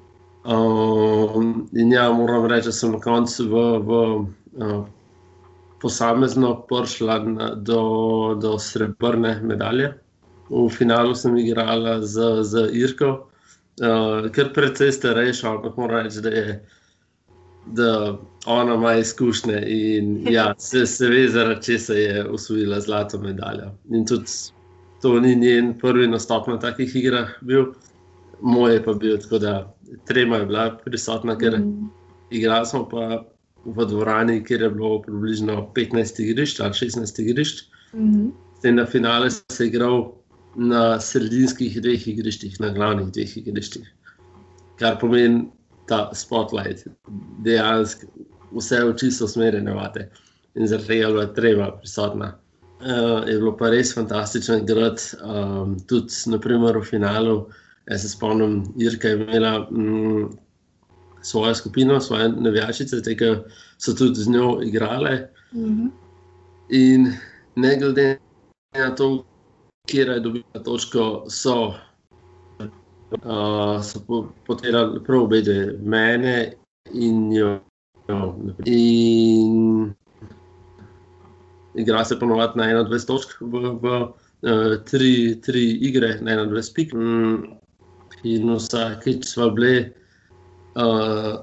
um, 0.56 1.68
in 1.72 1.92
ja, 1.92 2.12
moram 2.12 2.46
reči, 2.46 2.66
da 2.66 2.72
sem 2.72 2.92
na 2.92 3.00
koncu 3.00 3.48
v. 3.48 3.78
v 3.78 3.92
uh, 4.56 4.84
posamezno 5.82 6.54
prišla 6.70 7.18
na, 7.18 7.54
do, 7.54 7.82
do 8.40 8.58
srebrne 8.58 9.40
medalje. 9.42 9.92
V 10.52 10.68
finalu 10.68 11.14
sem 11.16 11.36
igrala 11.40 12.02
z, 12.04 12.44
z 12.44 12.68
Irko, 12.76 13.10
uh, 13.80 14.28
ker 14.36 14.52
precej 14.52 14.92
starejša, 14.92 15.48
ampak 15.48 15.76
moram 15.80 16.04
reči, 16.04 16.20
da 16.20 16.30
je. 16.30 16.60
Da 17.62 18.18
ona 18.50 18.74
ima 18.74 18.94
izkušnje 18.98 19.60
in 19.70 20.16
ja, 20.36 20.54
se, 20.58 20.86
se 20.86 21.08
ve, 21.08 21.28
zaradi 21.28 21.62
česa 21.62 21.94
je 21.94 22.24
usvojila 22.30 22.80
zlato 22.80 23.20
medaljo. 23.22 23.70
In 23.90 24.06
tudi 24.06 24.26
to 25.02 25.20
ni 25.20 25.36
njen 25.36 25.78
prvi 25.78 26.08
nastop 26.08 26.46
na 26.46 26.58
takih 26.58 26.96
igrah, 26.96 27.30
bil. 27.40 27.72
moj 28.42 28.82
pa 28.84 28.92
bil 28.92 29.18
tako, 29.18 29.38
da 29.38 29.74
trema 30.06 30.36
je 30.36 30.46
bila 30.46 30.78
prisotna, 30.84 31.38
ker 31.38 31.58
mm. 31.58 31.90
igrali 32.30 32.66
smo 32.66 32.88
pa 32.88 33.22
v 33.64 33.86
dvorani, 33.86 34.44
kjer 34.44 34.62
je 34.62 34.70
bilo 34.70 35.02
približno 35.02 35.70
15 35.74 36.22
igrišč 36.22 36.60
ali 36.60 36.72
16 36.72 37.20
igrišč. 37.22 37.62
Mm 37.94 38.10
-hmm. 38.10 38.74
Na 38.74 38.86
finale 38.86 39.30
se 39.30 39.64
je 39.64 39.68
igral 39.68 40.12
na 40.56 41.00
sredinskih 41.00 41.80
dveh 41.82 42.08
igriščih, 42.08 42.60
na 42.60 42.72
glavnih 42.74 43.08
dveh 43.14 43.36
igriščih. 43.42 43.88
Kar 44.80 44.98
pomeni 45.00 45.46
ta 45.88 46.10
spotlight, 46.14 46.86
dejansko 47.44 48.08
vse 48.52 48.82
oči 48.84 49.10
so 49.10 49.24
usmerjene 49.24 49.74
vate 49.74 50.08
in 50.54 50.68
zaradi 50.68 50.88
tega 50.88 51.06
je 51.06 51.12
bila 51.12 51.26
treba 51.34 51.70
prisotna. 51.80 52.32
Uh, 52.82 53.22
je 53.28 53.38
bilo 53.38 53.52
pa 53.56 53.70
res 53.70 53.94
fantastično 53.94 54.58
igrati, 54.58 55.16
um, 55.22 55.76
tudi 55.88 56.12
naprimer, 56.26 56.76
v 56.78 56.84
finalu. 56.84 57.36
Jaz 57.90 58.02
se 58.02 58.08
spomnim, 58.08 58.62
Irka 58.78 59.08
je 59.08 59.20
imela 59.22 59.68
mm, 59.70 60.26
svojo 61.22 61.54
skupino, 61.54 62.00
svoje 62.00 62.28
navijačice, 62.28 63.00
ki 63.16 63.30
so 63.78 63.94
tudi 63.94 64.20
z 64.20 64.30
njo 64.30 64.60
igrale. 64.62 65.28
Mm 65.54 65.64
-hmm. 65.64 65.90
In 66.68 67.12
ne 67.56 67.76
glede 67.76 68.18
na 68.74 68.94
to, 68.94 69.24
kje 69.86 70.00
je 70.00 70.20
dobila 70.20 70.62
točko, 70.64 71.24
so, 71.28 71.74
uh, 73.24 73.82
so 73.82 74.28
potirali 74.46 75.04
prav 75.04 75.22
obede, 75.22 75.78
mene 75.82 76.52
in 76.94 77.32
jo. 77.32 77.58
In 78.66 79.92
igra 81.74 82.04
se 82.04 82.18
ponovadi 82.18 82.58
na 82.58 82.66
21 82.84 83.06
točk, 83.06 83.36
v, 83.40 83.60
v 83.82 83.94
uh, 84.00 84.12
tri, 84.84 85.40
tri 85.40 85.64
igre, 85.88 86.18
na 86.20 86.36
21 86.44 86.74
pik. 86.74 86.94
Mm, 86.94 87.58
in 88.22 88.50
vsakeč 88.54 89.24
smo 89.26 89.50
bili 89.50 89.92
uh, 90.76 91.40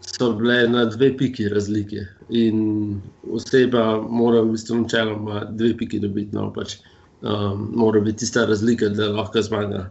so 0.00 0.32
bile 0.32 0.68
na 0.68 0.84
dve 0.84 1.16
piki 1.16 1.48
razlike. 1.48 2.06
In 2.30 3.00
oseba 3.32 4.00
mora 4.00 4.40
v 4.40 4.54
bistvu 4.54 4.82
načeloma 4.84 5.44
dve 5.50 5.76
piki 5.76 6.00
dobiti, 6.00 6.36
no 6.36 6.48
pač 6.52 6.78
um, 7.22 7.70
mora 7.74 8.00
biti 8.00 8.18
tista 8.18 8.44
razlika, 8.46 8.88
da 8.88 9.08
lahko 9.12 9.42
zmaga. 9.42 9.90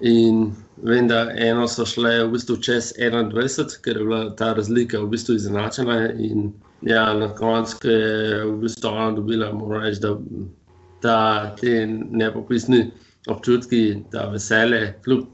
In 0.00 0.52
vem, 0.82 1.08
da 1.08 1.30
eno 1.36 1.68
so 1.68 1.86
šle 1.86 2.24
v 2.24 2.32
bistvu 2.34 2.56
čez 2.56 2.92
21, 2.98 3.78
ker 3.84 3.96
je 3.96 4.04
bila 4.04 4.36
ta 4.36 4.52
razlika 4.52 5.00
v 5.00 5.08
bistvu 5.14 5.38
izenačena. 5.38 6.12
In 6.12 6.52
ja, 6.82 7.06
na 7.14 7.30
koncu 7.34 7.88
je 7.88 8.44
v 8.44 8.56
bistvu 8.66 8.90
ona 8.90 9.12
dobila, 9.16 9.52
moram 9.52 9.82
reči, 9.82 10.00
da 10.02 10.16
ta, 11.00 11.54
te 11.60 11.86
nepopisni 12.10 12.90
občutki, 13.28 14.04
ta 14.12 14.28
veselje, 14.28 14.94
kljub 15.04 15.24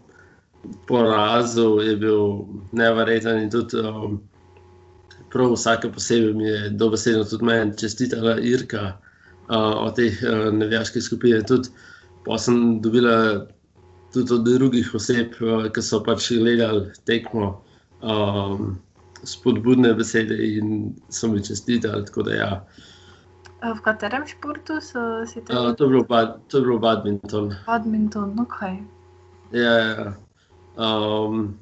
porazu 0.86 1.80
je 1.80 1.96
bil 1.96 2.44
nevreten 2.72 3.42
in 3.42 3.50
tudi 3.50 3.80
um, 3.80 4.20
prav 5.32 5.52
vsake 5.52 5.92
posebej 5.92 6.34
mi 6.34 6.44
je 6.44 6.70
dobesedno 6.70 7.24
tudi 7.24 7.44
meni 7.44 7.78
čestitala 7.78 8.38
Irka 8.40 8.98
uh, 9.50 9.86
od 9.86 9.96
teh 9.98 10.20
uh, 10.22 10.52
nevijaških 10.54 11.02
skupin. 11.02 11.42
Tudi 11.46 11.68
pa 12.26 12.38
sem 12.38 12.80
dobila 12.82 13.46
tudi 14.14 14.34
od 14.34 14.46
drugih 14.46 14.94
oseb, 14.94 15.34
uh, 15.42 15.66
ki 15.72 15.82
so 15.82 16.02
pač 16.06 16.30
gledali 16.32 16.90
tekmo. 17.06 17.58
Um, 18.02 18.78
Spodbudne 19.20 19.92
besede 19.94 20.36
in 20.56 20.94
so 21.12 21.28
mi 21.28 21.42
čestitali. 21.44 22.06
Ja. 22.32 22.64
V 23.60 23.80
katerem 23.84 24.24
športu 24.26 24.80
so 24.80 25.26
se 25.28 25.44
tam? 25.44 25.56
Uh, 25.56 25.74
to, 25.76 25.84
to 26.48 26.58
je 26.58 26.62
bilo 26.62 26.78
badminton. 26.78 27.52
Badminton, 27.66 28.38
ok. 28.40 28.62
Ja, 29.52 29.72
ja. 29.76 30.14
Um, 30.80 31.58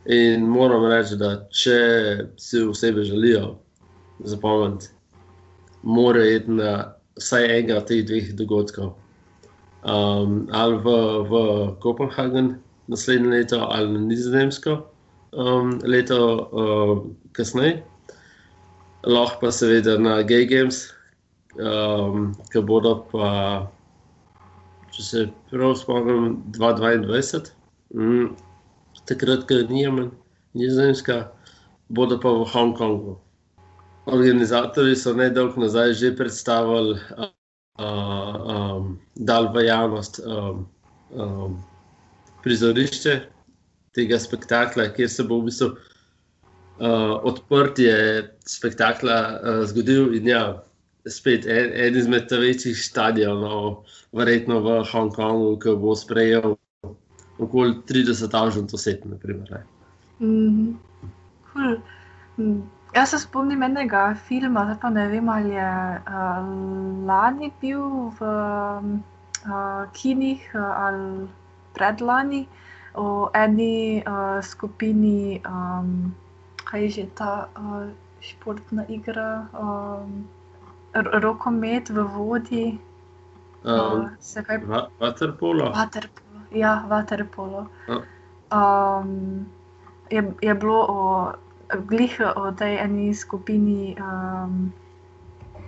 In 0.07 0.47
moram 0.47 0.87
reči, 0.87 1.17
da 1.19 1.49
če 1.51 1.79
si 2.39 2.63
osebe 2.63 3.05
želijo 3.05 3.57
zapomniti, 4.25 4.89
morajo 5.83 6.37
iti 6.37 6.51
na 6.51 6.95
vsaj 7.19 7.45
enega 7.45 7.81
od 7.81 7.89
teh 7.91 8.05
dveh 8.07 8.31
dogodkov. 8.39 8.95
Um, 9.87 10.47
ali 10.53 10.79
v, 10.79 10.95
v 11.29 11.35
Kopenhagen 11.83 12.55
naslednje 12.87 13.29
leto, 13.29 13.67
ali 13.71 13.93
na 13.93 14.01
Nizozemsko 14.01 14.96
um, 15.37 15.79
leto 15.85 16.49
uh, 16.53 17.05
kasneje. 17.33 17.85
Lahko 19.07 19.41
pa 19.41 19.53
seveda 19.53 19.99
na 19.99 20.23
Gay 20.23 20.47
Games, 20.47 20.91
um, 21.61 22.33
ki 22.51 22.63
bodo 22.67 22.97
pa, 23.13 23.29
če 24.91 25.03
se 25.05 25.23
prav 25.53 25.77
spomnim, 25.79 26.41
2022, 26.57 27.53
mm, 27.95 28.33
takrat, 29.07 29.47
ko 29.47 29.61
ni 29.71 29.85
Jemen, 29.85 30.11
Nizozemska, 30.57 31.29
bodo 31.93 32.19
pa 32.19 32.33
v 32.33 32.49
Hongkongu. 32.51 33.15
Organizatori 34.11 34.97
so 34.99 35.15
nedolgo 35.15 35.61
nazaj 35.61 35.95
že 36.01 36.15
predstavili, 36.19 36.99
uh, 37.15 37.31
um, 37.79 38.99
dal 39.15 39.53
v 39.53 39.67
javnost 39.69 40.19
um, 40.25 40.67
um, 41.15 41.63
prizorišče 42.43 43.36
tega 43.97 44.19
spektakla, 44.21 44.91
kjer 44.97 45.11
se 45.11 45.25
bo 45.25 45.41
v 45.41 45.49
bistvu 45.49 45.73
uh, 45.73 47.17
odprtje 47.27 47.97
spektakla 48.47 49.19
uh, 49.33 49.65
zgodil. 49.71 50.13
In 50.19 50.29
ja, 50.31 50.45
spet 51.09 51.47
en, 51.47 51.73
en 51.73 51.97
izmed 51.97 52.31
večjih 52.31 52.77
stadionov, 52.79 53.85
verjetno 54.17 54.61
v 54.65 54.79
Hongkongu, 54.93 55.57
ki 55.63 55.77
bo 55.81 55.97
sprejel 55.97 56.57
okoli 57.39 57.77
30 57.89 58.37
avžent 58.37 58.75
oseb. 58.75 59.05
Naprimer, 59.05 59.65
Mhm. 60.19 60.79
Cool. 61.53 61.77
Mm, 62.39 62.63
Jaz 62.95 63.11
se 63.11 63.19
spomnim 63.19 63.63
enega 63.63 64.15
filma, 64.29 64.63
zdaj 64.65 64.77
pa 64.81 64.91
ne 64.91 65.09
vem, 65.09 65.29
ali 65.29 65.51
je 65.53 65.73
uh, 65.99 66.47
lani 67.07 67.51
bil 67.61 67.83
v 68.17 68.29
uh, 69.45 69.85
kinih 69.93 70.47
uh, 70.55 70.71
ali 70.87 71.29
predlani 71.75 72.47
o 72.97 73.31
eni 73.35 74.03
uh, 74.07 74.41
skupini, 74.43 75.41
um, 75.47 76.15
kaj 76.65 76.83
je 76.83 76.89
že 76.89 77.05
ta 77.15 77.49
uh, 77.57 77.87
športna 78.21 78.85
igra, 78.89 79.47
um, 79.53 80.25
rokomet 81.23 81.89
v 81.89 82.03
vodi. 82.03 82.79
um, 83.65 83.73
Uh, 83.73 84.09
se 84.21 84.43
kaj 84.43 84.59
Va- 84.65 84.89
Waterpolo. 85.01 85.73
Waterpolo. 85.75 86.41
Ja, 86.51 86.85
waterpolo. 86.89 87.67
Ja. 87.89 88.01
Um, 88.51 89.47
je, 90.11 90.23
je 90.43 90.55
bilo 90.55 90.87
o, 90.89 91.33
glih 91.87 92.21
o 92.37 92.53
tej 92.53 92.79
eni 92.79 93.15
skupini, 93.15 93.97
um, 94.01 94.73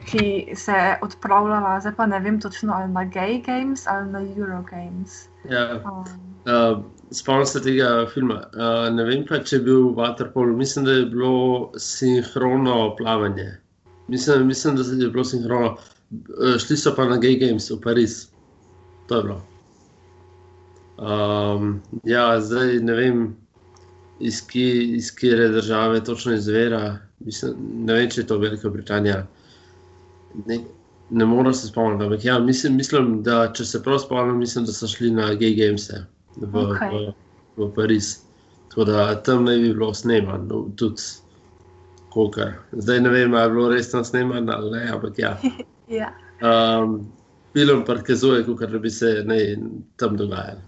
ki 0.06 0.54
se 0.54 0.72
je 0.72 0.98
odpravljala, 1.02 1.80
zdaj 1.80 1.94
pa 1.94 2.06
ne 2.06 2.20
vem 2.20 2.40
točno 2.40 2.72
ali 2.72 2.92
na 2.92 3.04
Gay 3.04 3.42
Games 3.44 3.86
ali 3.86 4.10
na 4.12 4.20
Eurogames. 4.22 5.28
Ja. 5.44 5.82
Um, 5.84 6.27
Uh, 6.48 6.84
Spomnim 7.10 7.46
se 7.46 7.60
tega 7.62 8.06
filma. 8.12 8.42
Uh, 8.52 8.94
ne 8.94 9.04
vem 9.04 9.24
pa, 9.28 9.40
če 9.40 9.56
je 9.56 9.64
bil 9.64 9.92
Waterpolo. 9.96 10.56
Mislim, 10.56 10.84
da 10.84 10.92
je 10.92 11.06
bilo 11.08 11.70
sinhrono 11.80 12.96
plavanje. 12.96 13.50
Mislim, 14.08 14.46
mislim 14.46 14.76
da 14.76 14.82
je 14.82 15.10
bilo 15.10 15.24
sinhrono. 15.24 15.76
Uh, 16.10 16.56
šli 16.60 16.76
so 16.76 16.94
pa 16.96 17.04
na 17.08 17.16
Gay 17.20 17.38
Games 17.40 17.70
v 17.70 17.80
Pariz. 17.80 18.26
To 19.08 19.16
je 19.16 19.22
bilo. 19.22 19.38
Um, 20.98 21.80
ja, 22.04 22.40
zdaj 22.40 22.80
ne 22.84 22.94
vem, 22.94 23.20
iz, 24.20 24.42
kje, 24.46 24.84
iz 24.98 25.12
kere 25.14 25.48
države 25.48 26.04
točno 26.04 26.34
izvira. 26.34 26.98
Mislim, 27.18 27.54
ne 27.84 27.94
vem, 27.94 28.10
če 28.10 28.20
je 28.20 28.26
to 28.26 28.38
Velika 28.38 28.68
Britanija. 28.68 29.22
Ne, 30.46 30.60
ne 31.10 31.24
morem 31.24 31.54
se 31.54 31.66
spomniti. 31.66 32.26
Ja, 32.26 32.38
mislim, 32.38 32.76
mislim, 32.76 33.22
da 33.22 33.46
če 33.52 33.64
se 33.64 33.82
prav 33.82 33.98
spomnim, 34.04 34.38
mislim, 34.38 34.66
da 34.68 34.72
so 34.72 34.86
šli 34.90 35.10
na 35.10 35.32
Gay 35.32 35.56
Games 35.56 35.88
v, 36.40 36.64
Okej. 36.70 37.12
v, 37.56 37.64
v 37.64 37.70
Pariz. 37.74 38.22
Tako 38.68 38.84
da 38.84 39.22
tam 39.22 39.44
naj 39.44 39.58
bi 39.58 39.72
bilo 39.72 39.94
snemano, 39.94 40.66
tudi 40.76 41.02
kokar. 42.10 42.52
Zdaj 42.72 43.00
ne 43.00 43.08
vem, 43.08 43.34
ali 43.34 43.44
je 43.44 43.54
bilo 43.54 43.68
res 43.68 43.90
tam 43.90 44.04
snemano 44.04 44.52
ali 44.52 44.70
ne, 44.70 44.82
ampak 44.92 45.18
ja. 45.18 45.36
ja. 46.00 46.12
Um, 46.42 47.08
film 47.52 47.84
prikazuje, 47.84 48.44
kot 48.46 48.70
da 48.70 48.78
bi 48.78 48.90
se 48.90 49.22
ne, 49.26 49.56
tam 49.96 50.16
dogajalo. 50.16 50.60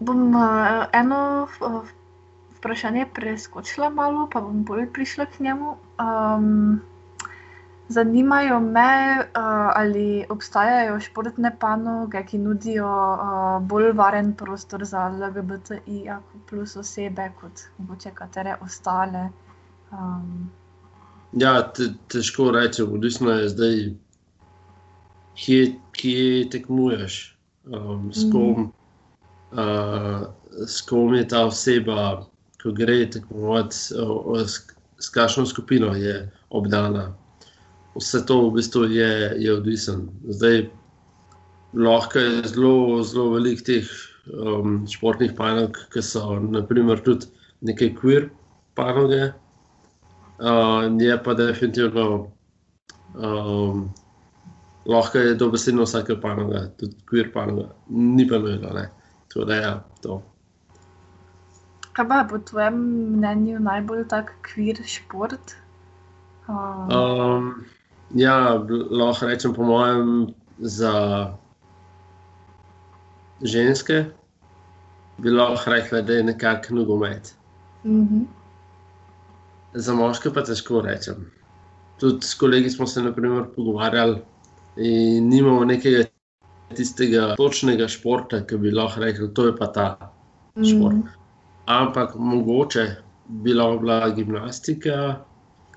Bom 0.00 0.34
uh, 0.34 0.86
eno 0.94 1.48
uh, 1.60 1.82
vprašanje 2.58 3.06
preskočila 3.14 3.90
malo, 3.90 4.28
pa 4.32 4.40
bom 4.40 4.62
bolj 4.64 4.86
prišla 4.92 5.26
k 5.26 5.40
njemu. 5.40 5.74
Um, 5.98 6.80
zanimajo 7.88 8.60
me, 8.60 9.18
uh, 9.20 9.72
ali 9.76 10.24
obstajajo 10.28 11.00
športne 11.00 11.52
panoge, 11.60 12.22
ki 12.26 12.38
nudijo 12.38 12.88
uh, 12.88 13.62
bolj 13.62 13.92
varen 13.92 14.34
prostor 14.36 14.84
za 14.84 15.08
LGBTI 15.08 16.04
plus 16.48 16.76
osebe, 16.76 17.30
kot 17.40 17.66
mogoče 17.78 18.10
katere 18.14 18.56
ostale. 18.60 19.28
Um, 19.92 20.50
Ja, 21.36 21.60
te, 21.62 21.90
težko 22.08 22.50
rečem, 22.50 22.92
odvisno 22.92 23.30
je 23.30 23.48
zdaj, 23.52 23.74
kje, 25.36 25.74
kje 25.92 26.48
tekmuješ, 26.50 27.36
um, 27.68 28.08
s, 28.12 28.24
kom, 28.32 28.70
uh, 29.52 30.24
s 30.66 30.80
kom 30.88 31.14
je 31.14 31.28
ta 31.28 31.44
oseba, 31.46 32.24
ko 32.62 32.72
gre 32.72 33.04
tekmovati, 33.10 33.76
s, 33.76 33.92
s 34.98 35.10
kakšno 35.14 35.46
skupino 35.46 35.92
je 35.94 36.30
obdana. 36.50 37.12
Vse 37.98 38.22
to 38.26 38.36
v 38.46 38.54
bistvu 38.58 38.84
je, 38.94 39.10
je 39.42 39.54
odvisno. 39.54 40.06
Zdaj, 40.28 40.68
lahko 41.74 42.18
je 42.18 42.42
zelo, 42.48 43.02
zelo 43.02 43.32
veliko 43.34 43.64
teh 43.66 43.90
um, 44.32 44.84
športnih 44.86 45.34
panog, 45.36 45.78
ki 45.92 46.02
so 46.02 46.38
naprimer 46.38 47.02
tudi 47.02 47.26
neke 47.60 47.90
queer 47.98 48.30
panoge. 48.78 49.32
Uh, 50.38 50.86
je 51.02 51.16
pa 51.24 51.34
definitivno, 51.34 52.30
um, 53.18 53.88
lahko 54.86 55.18
je 55.18 55.34
dobesedno 55.34 55.82
vsake 55.82 56.20
panoga, 56.22 56.68
tudi 56.78 56.94
queer 57.10 57.32
panoga, 57.34 57.72
ni 57.90 58.28
pa 58.28 58.38
nujno. 58.38 58.74
ne. 58.74 58.90
Tako 59.28 59.44
da 59.44 59.54
je 59.54 59.62
ja, 59.62 59.84
to. 60.02 60.22
kaj 61.98 62.06
pa 62.08 62.18
je 62.18 62.28
po 62.30 62.38
tvojem 62.38 62.76
mnenju 63.18 63.60
najbolj 63.60 64.04
tak 64.08 64.30
kvir 64.46 64.78
šport? 64.86 65.54
Um, 66.48 66.90
Um, 66.94 67.64
ja, 68.14 68.64
lahko 68.90 69.26
rečem, 69.26 69.54
po 69.54 69.62
mojem, 69.62 70.26
za 70.58 71.34
ženske 73.42 74.04
bi 75.18 75.30
lahko 75.30 75.70
rekla, 75.70 76.02
da 76.02 76.12
je 76.12 76.24
nekako 76.24 76.74
nogomet. 76.74 77.34
mhm. 77.84 78.22
Za 79.74 79.94
moške 79.94 80.30
pa 80.34 80.42
težko 80.42 80.80
rečem. 80.80 81.30
Tudi 82.00 82.26
s 82.26 82.34
kolegi 82.34 82.70
smo 82.70 82.86
se 82.86 83.02
naprimer, 83.02 83.44
pogovarjali 83.56 84.20
in 84.76 85.28
nimamo 85.28 85.64
nekega 85.64 86.04
tistega 86.76 87.34
točnega 87.36 87.88
športa, 87.88 88.40
ki 88.46 88.56
bi 88.56 88.70
lahko 88.70 89.00
rekli, 89.00 89.28
da 89.34 89.42
je 89.42 89.56
pa 89.56 89.66
ta 89.66 89.88
šport. 90.56 90.96
Mm. 90.96 91.08
Ampak 91.66 92.14
mogoče 92.14 92.86
bi 93.28 93.54
lahko 93.54 93.78
bila 93.78 94.10
gimnastika 94.10 95.24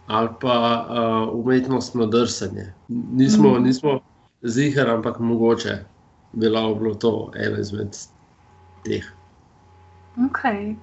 ali 0.07 0.29
pa 0.41 0.55
uh, 0.89 1.39
umetnostno 1.39 2.05
drsanje. 2.05 2.73
Nismo, 2.87 3.59
Mm. 3.59 3.63
nismo 3.63 3.99
zihar, 4.43 4.89
ampak 4.89 5.19
mogoče 5.19 5.77
bi 6.33 6.49
bilo 6.49 6.93
to 6.95 7.31
eno 7.35 7.59
izmed 7.59 7.97
teh. 8.83 9.03
Okay. 10.17 10.75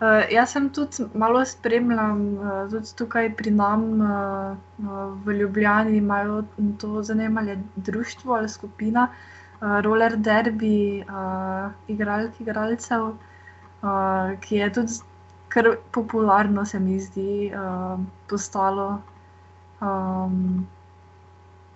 Uh, 0.00 0.24
jaz 0.32 0.52
sem 0.52 0.70
tudi 0.70 1.04
malo 1.14 1.44
spremljam, 1.44 2.38
uh, 2.38 2.70
tudi 2.70 2.96
tukaj 2.96 3.36
pri 3.36 3.50
nam 3.50 4.00
uh, 4.00 4.56
v 5.24 5.32
Ljubljani 5.32 5.96
imajo 5.96 6.44
to 6.80 7.02
zanimanje 7.02 7.58
društvo 7.76 8.34
ali 8.34 8.48
skupina, 8.48 9.08
uh, 9.60 9.80
roller 9.80 10.16
derby, 10.16 11.04
uh, 11.04 11.72
igralk, 11.88 12.40
igralcev, 12.40 13.02
uh, 13.02 14.40
ki 14.40 14.56
je 14.56 14.72
tudi 14.72 14.92
kar 15.50 15.76
popularno, 15.92 16.64
se 16.66 16.78
mi 16.80 17.00
zdi, 17.00 17.50
uh, 17.54 17.98
postalo. 18.30 19.02
Um, 19.80 20.66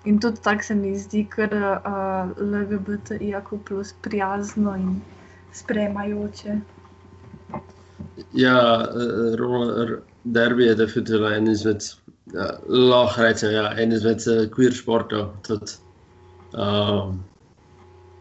in 0.04 0.20
tudi 0.20 0.40
tako 0.42 0.62
se 0.62 0.74
mi 0.74 0.94
zdi, 0.98 1.24
ker 1.30 1.54
uh, 1.54 2.30
LGBTIQ 2.38 3.58
plus 3.64 3.94
prijazno 4.02 4.76
in 4.76 5.00
sprejemajoče. 5.52 6.60
Ja, 8.32 8.86
eh, 8.94 9.98
derby 10.24 10.62
je 10.62 10.74
definitivno 10.74 11.28
en 11.28 11.48
izmed, 11.48 11.82
ja, 12.32 12.48
lahko 12.68 13.22
rečem, 13.22 13.52
ja, 13.52 13.70
en 13.78 13.92
izmed 13.92 14.22
eh, 14.26 14.46
queer 14.50 14.74
športov. 14.74 15.34
Um, 16.54 17.22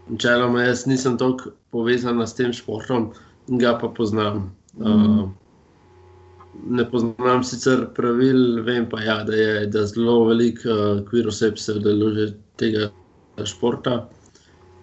Načeloma, 0.09 0.63
jaz 0.63 0.85
nisem 0.85 1.17
tako 1.17 1.53
povezan 1.71 2.21
s 2.27 2.35
tem 2.35 2.53
športom, 2.53 3.11
ga 3.47 3.77
pa 3.79 3.87
poznam. 3.87 4.51
Ne 6.69 6.85
poznam 6.89 7.43
sicer 7.43 7.87
pravil, 7.95 8.61
vem 8.63 8.85
pa, 8.89 9.01
ja, 9.01 9.23
da 9.23 9.35
je 9.35 9.65
da 9.73 9.85
zelo 9.89 10.25
veliko 10.29 10.69
uh, 10.69 11.01
queer 11.07 11.27
oseb 11.27 11.57
se 11.57 11.73
udeležuje 11.79 12.33
tega 12.61 12.89
športa. 13.45 14.03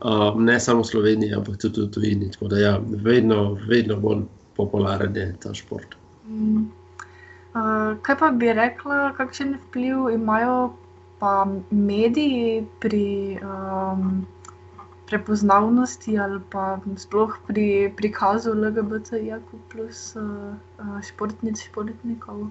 Um, 0.01 0.45
ne 0.45 0.57
samo 0.61 0.83
v 0.83 0.91
Sloveniji, 0.91 1.35
ampak 1.37 1.61
tudi 1.61 1.85
v 1.85 1.91
tujini. 1.95 2.31
Tako 2.33 2.49
da 2.49 2.59
ja, 2.59 2.75
vedno, 3.05 3.59
vedno 3.69 3.97
bolj 4.01 4.25
popularen 4.57 5.17
je 5.17 5.27
ta 5.43 5.55
šport. 5.55 5.95
Mm. 6.29 6.69
Uh, 7.51 7.99
kaj 8.03 8.17
pa 8.19 8.31
bi 8.31 8.53
rekla, 8.55 9.13
kakšen 9.19 9.57
vpliv 9.69 10.11
imajo 10.15 10.73
pa 11.21 11.45
mediji 11.71 12.65
pri 12.81 13.39
um, 13.45 14.23
prepoznavnosti 15.11 16.19
ali 16.19 16.41
pa 16.51 16.79
sploh 16.97 17.35
pri 17.47 17.93
prikazu 17.97 18.55
LGBTIQ 18.55 19.59
plus 19.73 20.15
uh, 20.17 20.55
športnic, 21.03 21.59
športnikov? 21.59 22.47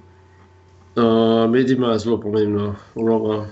Uh, 0.99 1.49
mediji 1.49 1.75
imajo 1.75 1.97
zelo 1.99 2.21
pomembno 2.21 2.75
vlogo. 2.95 3.45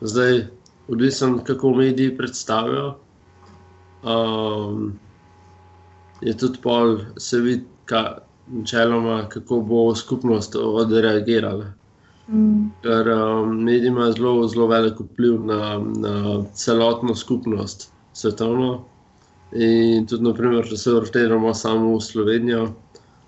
Zdaj, 0.00 0.46
odvisen, 0.88 1.38
kako 1.44 1.74
mediji 1.74 2.16
predstavijo. 2.16 2.94
Um, 4.02 4.92
je 6.20 6.36
tudi 6.36 6.58
pol, 6.62 6.98
se 7.16 7.40
vidi, 7.40 7.64
ka, 7.84 8.18
načeloma, 8.46 9.28
kako 9.28 9.60
bo 9.60 9.94
skupnost 9.94 10.56
odreagirala. 10.56 11.72
Mm. 12.28 12.70
Ker 12.82 13.08
um, 13.08 13.56
mediji 13.64 13.88
imajo 13.88 14.12
zelo, 14.12 14.48
zelo 14.48 14.66
velik 14.66 15.00
vpliv 15.00 15.40
na, 15.46 15.78
na 15.78 16.44
celotno 16.54 17.14
skupnost, 17.14 17.92
svetovno. 18.12 18.84
In 19.52 20.06
tudi, 20.08 20.24
naprimer, 20.24 20.64
če 20.64 20.78
se 20.80 20.94
vrtimo 20.94 21.52
samo 21.54 21.96
v 21.98 22.00
Slovenijo, 22.00 22.62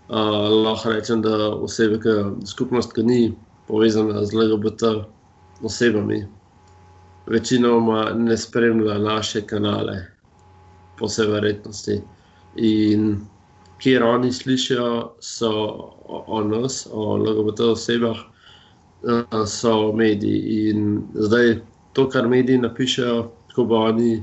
uh, 0.09 0.47
lahko 0.65 0.95
rečem, 0.95 1.21
da 1.25 1.51
osebe, 1.53 1.99
ki 2.01 2.47
skupnost, 2.49 2.95
ki 2.97 3.05
ni 3.05 3.21
povezana 3.69 4.25
z 4.25 4.33
LGBT 4.33 5.05
osebami, 5.65 6.23
večinoma 7.29 8.13
ne 8.17 8.37
spremlja 8.37 8.99
naše 9.05 9.45
kanale, 9.47 10.01
po 10.99 11.09
vsej 11.13 11.29
verjetnosti. 11.29 12.01
In 12.57 13.21
kjer 13.83 14.05
oni 14.05 14.33
slišijo 14.33 14.91
o, 15.45 16.25
o 16.27 16.45
nas, 16.45 16.87
o 16.93 17.17
LGBT 17.21 17.73
osebah, 17.77 18.17
uh, 18.17 19.45
so 19.45 19.93
mediji. 19.93 20.71
In 20.71 21.03
zdaj 21.15 21.59
to, 21.93 22.09
kar 22.09 22.29
mediji 22.29 22.65
napišejo, 22.65 23.29
tako 23.49 23.65
bo 23.65 23.85
oni 23.93 24.23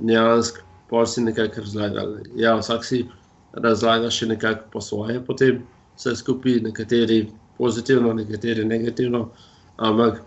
dejansko 0.00 0.66
pol 0.90 1.06
si 1.06 1.22
nekako 1.22 1.60
razlagali. 1.60 2.22
Ja, 2.36 2.56
vsak 2.58 2.84
si 2.84 3.04
razlaga 3.52 4.10
še 4.10 4.26
nekako 4.32 4.66
po 4.72 4.82
svoje, 4.82 5.20
potem 5.26 5.62
vse 5.98 6.16
skupaj, 6.18 6.60
nekateri 6.66 7.28
pozitivno, 7.58 8.12
nekateri 8.16 8.64
negativno, 8.64 9.28
ampak 9.76 10.22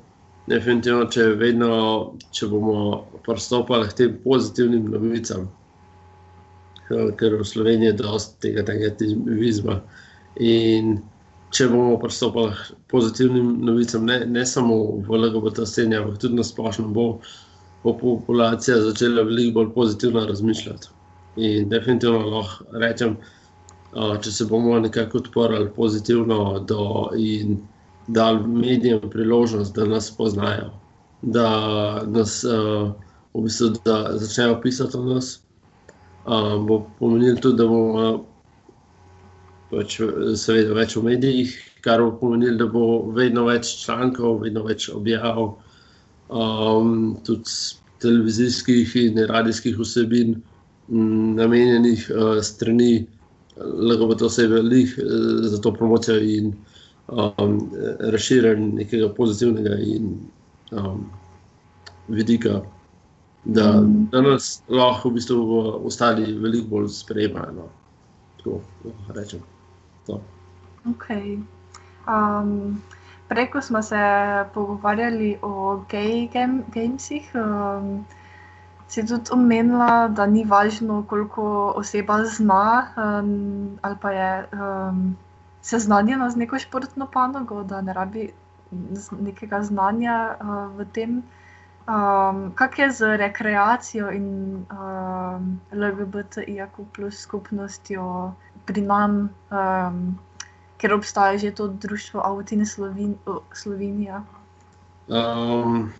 definitivno, 0.48 1.08
če, 1.12 1.34
vedno, 1.40 1.74
če 2.36 2.48
bomo 2.52 3.04
pristopali 3.26 3.90
k 3.90 4.00
tem 4.00 4.18
pozitivnim 4.24 4.90
novicam, 4.92 5.48
ker 6.90 7.40
v 7.40 7.48
Sloveniji 7.48 7.94
je 7.94 8.00
dosti 8.04 8.40
tega 8.48 8.66
negativizma. 8.68 9.80
In 10.44 10.98
če 11.54 11.70
bomo 11.72 11.98
pristopili 12.02 12.54
k 12.58 12.76
pozitivnim 12.92 13.56
novicam, 13.66 14.06
ne, 14.10 14.24
ne 14.26 14.46
samo 14.48 14.80
v 15.08 15.20
LGBT 15.22 15.68
sceni, 15.70 16.00
ampak 16.00 16.20
tudi 16.22 16.40
na 16.40 16.46
splošno, 16.46 16.92
bo, 16.94 17.08
bo 17.84 17.98
populacija 17.98 18.78
začela 18.82 19.24
veliko 19.24 19.54
bolj 19.60 19.74
pozitivno 19.74 20.26
razmišljati. 20.26 20.88
In 21.36 21.70
definitivno 21.70 22.20
lahko 22.30 22.66
rečem, 22.80 23.18
uh, 23.96 24.18
če 24.22 24.32
se 24.32 24.46
bomo 24.46 24.80
nekako 24.80 25.18
odprli 25.18 25.70
pozitivno 25.76 26.60
do 26.68 27.10
in 27.18 27.58
dali 28.08 28.48
medijem 28.48 29.10
priložnost, 29.10 29.76
da 29.76 29.86
nas 29.86 30.12
poznajo, 30.18 30.70
da 31.22 31.48
nas 32.06 32.44
uh, 32.44 32.92
v 33.34 33.44
bistvu 33.48 33.74
da 33.86 34.18
začnejo 34.18 34.62
pisati 34.62 34.98
o 34.98 35.04
nas, 35.04 35.40
uh, 36.26 36.60
bo 36.68 36.86
pomenilo 37.00 37.42
tudi, 37.42 37.58
da 37.58 37.68
bomo 37.68 38.26
pač, 39.72 40.00
seveda 40.38 40.76
več 40.78 40.96
v 40.96 41.04
medijih, 41.10 41.56
kar 41.82 42.04
bo 42.04 42.12
pomenilo, 42.20 42.58
da 42.58 42.68
bo 42.72 42.86
vedno 43.16 43.48
več 43.50 43.78
člankov, 43.84 44.44
vedno 44.46 44.64
več 44.68 44.90
objav, 44.94 45.56
um, 46.34 47.18
tudi 47.26 47.50
televizijskih 48.02 48.96
in 48.96 49.18
radijskih 49.30 49.78
vsebin, 49.80 50.34
m, 50.90 51.36
namenjenih 51.38 52.10
uh, 52.12 52.42
strani 52.44 53.06
LGBT 53.58 54.22
osebe 54.28 54.62
lih, 54.62 54.98
uh, 55.00 55.46
za 55.48 55.62
to 55.62 55.72
promocijo 55.74 56.18
in 56.20 56.54
um, 57.08 57.58
razširjanje 58.00 58.68
nekega 58.82 59.14
pozitivnega 59.14 59.78
in 59.80 60.18
um, 60.72 61.06
vidika. 62.08 62.62
Da, 63.46 63.82
Mm. 63.82 64.08
da 64.12 64.22
nas 64.22 64.62
lahko 64.70 65.10
v 65.10 65.14
bistvu 65.14 65.36
v 65.36 65.86
ostali 65.86 66.34
veliko 66.40 66.68
bolj 66.68 66.88
sprejemajo. 66.96 67.52
No. 67.52 67.66
Tako 68.38 68.62
lahko 68.86 69.14
rečem. 69.14 69.40
To. 70.08 70.22
Okay. 70.88 71.40
Um, 72.08 72.80
prej, 73.34 73.50
ko 73.50 73.62
smo 73.62 73.82
se 73.82 73.98
pogovarjali 74.54 75.38
o 75.42 75.82
gay 75.90 76.28
game, 76.34 76.62
gamesih, 76.70 77.32
um, 77.34 78.06
si 78.88 79.02
tudi 79.10 79.34
omenila, 79.34 80.08
da 80.08 80.26
ni 80.30 80.44
važno, 80.46 81.02
koliko 81.10 81.74
oseba 81.76 82.20
zna 82.26 82.94
um, 82.98 83.80
ali 83.82 83.98
pa 84.02 84.12
je 84.12 84.32
um, 84.54 85.16
seznanjena 85.62 86.30
z 86.30 86.44
neko 86.44 86.60
športno 86.60 87.08
panogo, 87.08 87.64
da 87.64 87.82
ne 87.82 87.94
rabi 87.94 88.30
nekega 89.20 89.64
znanja 89.64 90.36
uh, 90.38 90.70
v 90.78 90.86
tem. 90.94 91.24
Um, 91.88 92.52
kak 92.56 92.80
je 92.80 92.92
z 92.92 93.18
rekreacijo 93.18 94.12
in 94.12 94.28
um, 94.72 95.50
LGBTIQ 95.72 96.86
plus 96.94 97.26
skupnostjo 97.26 98.34
pri 98.66 98.82
nam, 98.82 99.18
um, 99.52 100.06
ker 100.78 100.94
obstaja 100.94 101.38
že 101.38 101.52
to 101.52 101.68
društvo 101.68 102.22
Avtine 102.26 102.66
Slovin 102.66 103.16
Slovenija? 103.54 104.24
Um, 105.08 105.92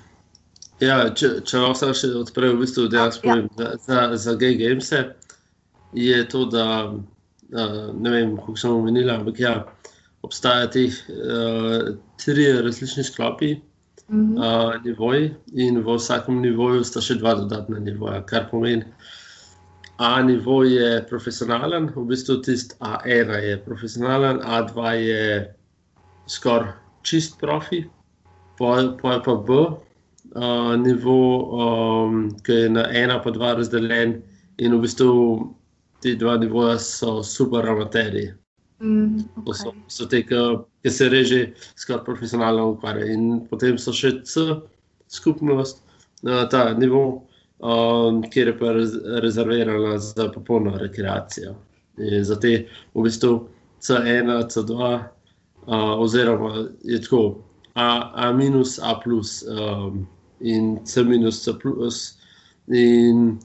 ja, 0.80 1.10
če, 1.14 1.42
če 1.46 1.60
lahko 1.60 1.92
še 1.94 2.14
odprem, 2.16 2.56
v 2.58 2.64
bistvu, 2.64 2.88
da 2.88 3.08
jaz 3.08 3.20
Ja. 3.20 3.22
povem, 3.22 3.50
da 3.58 3.76
za, 3.84 4.16
za 4.16 4.36
gay 4.40 4.56
games 4.58 4.92
je 5.94 6.28
to, 6.30 6.46
da 6.46 6.90
uh, 6.90 7.92
ne 7.94 8.10
vem, 8.10 8.38
kako 8.38 8.56
sem 8.58 8.72
omenila, 8.72 9.20
ampak 9.20 9.40
ja, 9.40 9.66
obstajajo 10.24 10.68
ti 10.68 10.88
uh, 10.88 11.94
tri 12.18 12.52
različni 12.62 13.04
sklopi, 13.04 13.56
Mhm. 14.10 14.38
uh, 14.38 14.74
nivoji, 14.84 15.34
in 15.56 15.80
v 15.80 15.96
vsakem 15.96 16.42
nivoju 16.42 16.84
sta 16.84 17.02
še 17.02 17.16
dva 17.22 17.38
dodatna 17.40 17.80
nivoja, 17.80 18.20
kar 18.28 18.50
pomeni. 18.52 18.84
A 19.98 20.22
nivo 20.22 20.64
je 20.64 21.06
profesionalen, 21.10 21.92
v 21.96 22.06
bistvu 22.10 22.42
tisti 22.42 22.76
A1 22.82 23.30
je 23.44 23.58
profesionalen, 23.66 24.42
A2 24.42 24.90
je 24.92 25.26
skoraj 26.28 26.74
čist 27.04 27.40
profi, 27.40 27.84
pol 28.58 28.96
je 28.98 29.20
pa 29.26 29.36
B 29.36 29.50
uh, 29.54 30.76
nivo, 30.80 31.18
um, 31.54 32.32
ki 32.44 32.52
je 32.52 32.70
na 32.70 32.88
ena 32.90 33.20
pa 33.22 33.32
dva 33.32 33.54
razdeljen 33.60 34.22
in 34.58 34.76
v 34.76 34.82
bistvu 34.82 35.12
ti 36.02 36.16
dva 36.16 36.38
nivoja 36.38 36.80
so 36.80 37.24
super 37.24 37.68
amaterji. 37.70 38.34
Mm, 38.84 39.24
To 39.46 39.54
so, 39.54 39.70
okay. 39.70 39.84
so 39.88 40.06
te, 40.06 40.24
ki 40.24 40.90
se 40.92 41.10
reže 41.10 41.42
skoraj 41.76 42.04
profesionalno 42.06 42.74
ukvarjajo. 42.74 43.14
In 43.14 43.46
potem 43.50 43.78
so 43.78 43.94
še 43.96 44.24
C, 44.28 44.60
skupnost, 45.08 45.84
uh, 46.26 46.44
ta 46.50 46.74
nivo, 46.74 47.28
um, 47.64 48.22
kjer 48.32 48.48
je 48.48 48.58
pa 48.60 48.72
rez, 48.76 48.96
rezervirana 49.24 49.98
za 49.98 50.32
popolno 50.32 50.78
rekreacijo. 50.78 51.56
In 51.98 52.24
za 52.26 52.40
te 52.40 52.68
v 52.94 53.06
bistvu 53.06 53.48
C1, 53.82 54.32
C2, 54.52 54.74
uh, 54.76 56.00
oziroma 56.00 56.66
je 56.84 57.02
tako 57.02 57.24
A, 57.76 58.12
A 58.16 58.32
minus, 58.34 58.80
A 58.80 59.00
plus 59.04 59.44
um, 59.48 60.08
in 60.40 60.86
C 60.86 61.04
minus, 61.04 61.44
C 61.44 61.52
plus. 61.62 62.18
In 62.68 63.40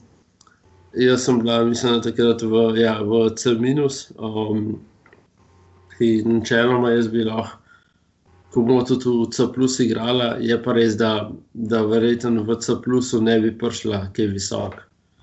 jaz 0.93 1.25
sem 1.25 1.39
bila, 1.39 1.63
mislim, 1.63 2.01
takrat 2.01 2.41
v, 2.41 2.81
ja, 2.81 2.99
v 3.01 3.29
C 3.35 3.55
minus. 3.59 4.11
Um, 4.17 4.79
In 5.99 6.37
načeloma 6.39 6.93
jaz 6.93 7.09
bi 7.11 7.25
lahko, 7.27 7.58
ko 8.53 8.61
bomo 8.65 8.83
tudi 8.83 9.09
v 9.09 9.29
C 9.33 9.45
plus 9.53 9.79
igrala, 9.79 10.35
je 10.41 10.57
pa 10.63 10.73
res, 10.73 10.97
da, 10.97 11.29
da 11.53 11.83
verjetno 11.85 12.43
v 12.43 12.57
C 12.59 12.77
plusu 12.83 13.21
ne 13.21 13.39
bi 13.39 13.53
prišla 13.57 14.09
kaj 14.13 14.31
visok, 14.33 14.79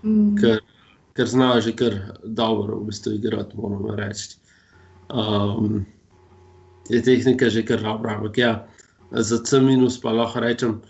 Mm, 0.07 0.37
ker, 0.39 0.61
ker 1.17 1.27
znajo 1.27 1.61
že 1.61 1.73
kar 1.75 1.95
dobro 2.23 2.79
v 2.79 2.91
bistvu 2.91 3.17
igrati, 3.17 3.57
moramo 3.57 3.97
reči. 3.97 4.37
Um, 5.11 5.87
je 6.91 7.03
tehnika 7.03 7.49
že 7.51 7.65
kar 7.67 7.83
dobra, 7.83 8.15
ampak 8.19 8.39
ja, 8.39 8.53
za 9.11 9.39
C 9.43 9.61
minus 9.61 9.99
pa 10.01 10.13
lahko 10.13 10.41
rečem, 10.41 10.83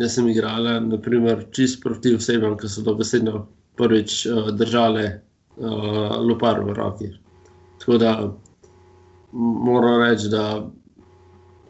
jaz 0.00 0.14
sem 0.16 0.28
igrala 0.28 0.80
naprimer 0.80 1.44
čist 1.52 1.82
proti 1.82 2.14
osebam, 2.16 2.56
ki 2.56 2.68
so 2.68 2.84
dobesedno 2.86 3.46
prvič 3.76 4.26
uh, 4.26 4.48
držale 4.56 5.20
uh, 5.58 6.16
lopar 6.22 6.62
v 6.64 6.72
roki. 6.72 7.10
Tako 7.82 7.98
da 7.98 8.12
moram 9.32 10.00
reči, 10.00 10.30
da 10.32 10.62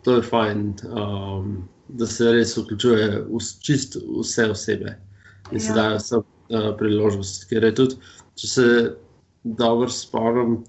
to 0.02 0.16
je 0.16 0.22
fajn, 0.22 0.74
um, 0.90 1.68
da 1.88 2.06
se 2.06 2.32
res 2.32 2.56
vključuje 2.56 3.24
v 3.28 3.40
čist 3.60 3.96
vse 4.20 4.50
osebe 4.50 4.96
in 5.52 5.60
se 5.60 5.72
Ja. 5.72 5.74
dajo 5.74 5.96
vse 5.96 6.16
uh, 6.16 6.76
priložnosti. 6.78 7.46
Ker 7.50 7.64
je 7.64 7.74
tudi, 7.74 7.98
če 8.36 8.46
se 8.48 8.66
dobro 9.44 9.88
spomnim, 9.88 10.62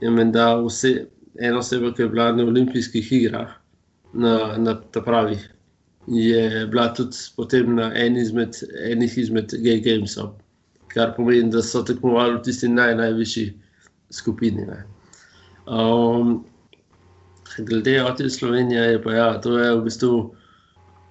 je 0.00 0.10
menda 0.10 0.54
vse, 0.60 1.06
ena 1.40 1.58
oseba, 1.58 1.92
ki 1.94 2.02
je 2.02 2.08
bila 2.08 2.32
na 2.32 2.44
olimpijskih 2.44 3.12
igrah, 3.12 3.50
na, 4.12 4.56
na 4.58 4.74
ta 4.92 5.00
pravih, 5.00 5.42
je 6.06 6.66
bila 6.66 6.88
tudi 6.94 7.16
potem 7.36 7.74
na 7.74 7.92
eni 7.94 8.20
izmed, 8.22 8.56
enih 8.84 9.18
izmed 9.18 9.52
gay 9.64 9.80
gamesov, 9.80 10.34
kar 10.88 11.14
pomeni, 11.16 11.50
da 11.50 11.62
so 11.62 11.82
tekmovali 11.82 12.36
v 12.38 12.42
tisti 12.42 12.68
naj, 12.68 12.94
najvišji 12.94 13.46
skupini. 14.10 14.66
Ne. 14.66 14.84
Um, 15.66 16.42
glede 17.58 18.04
Otil 18.04 18.30
Slovenije, 18.30 18.80
je 18.80 19.02
pa 19.02 19.12
ja, 19.12 19.40
to 19.40 19.58
je 19.58 19.74
v 19.76 19.82
bistvu 19.84 20.34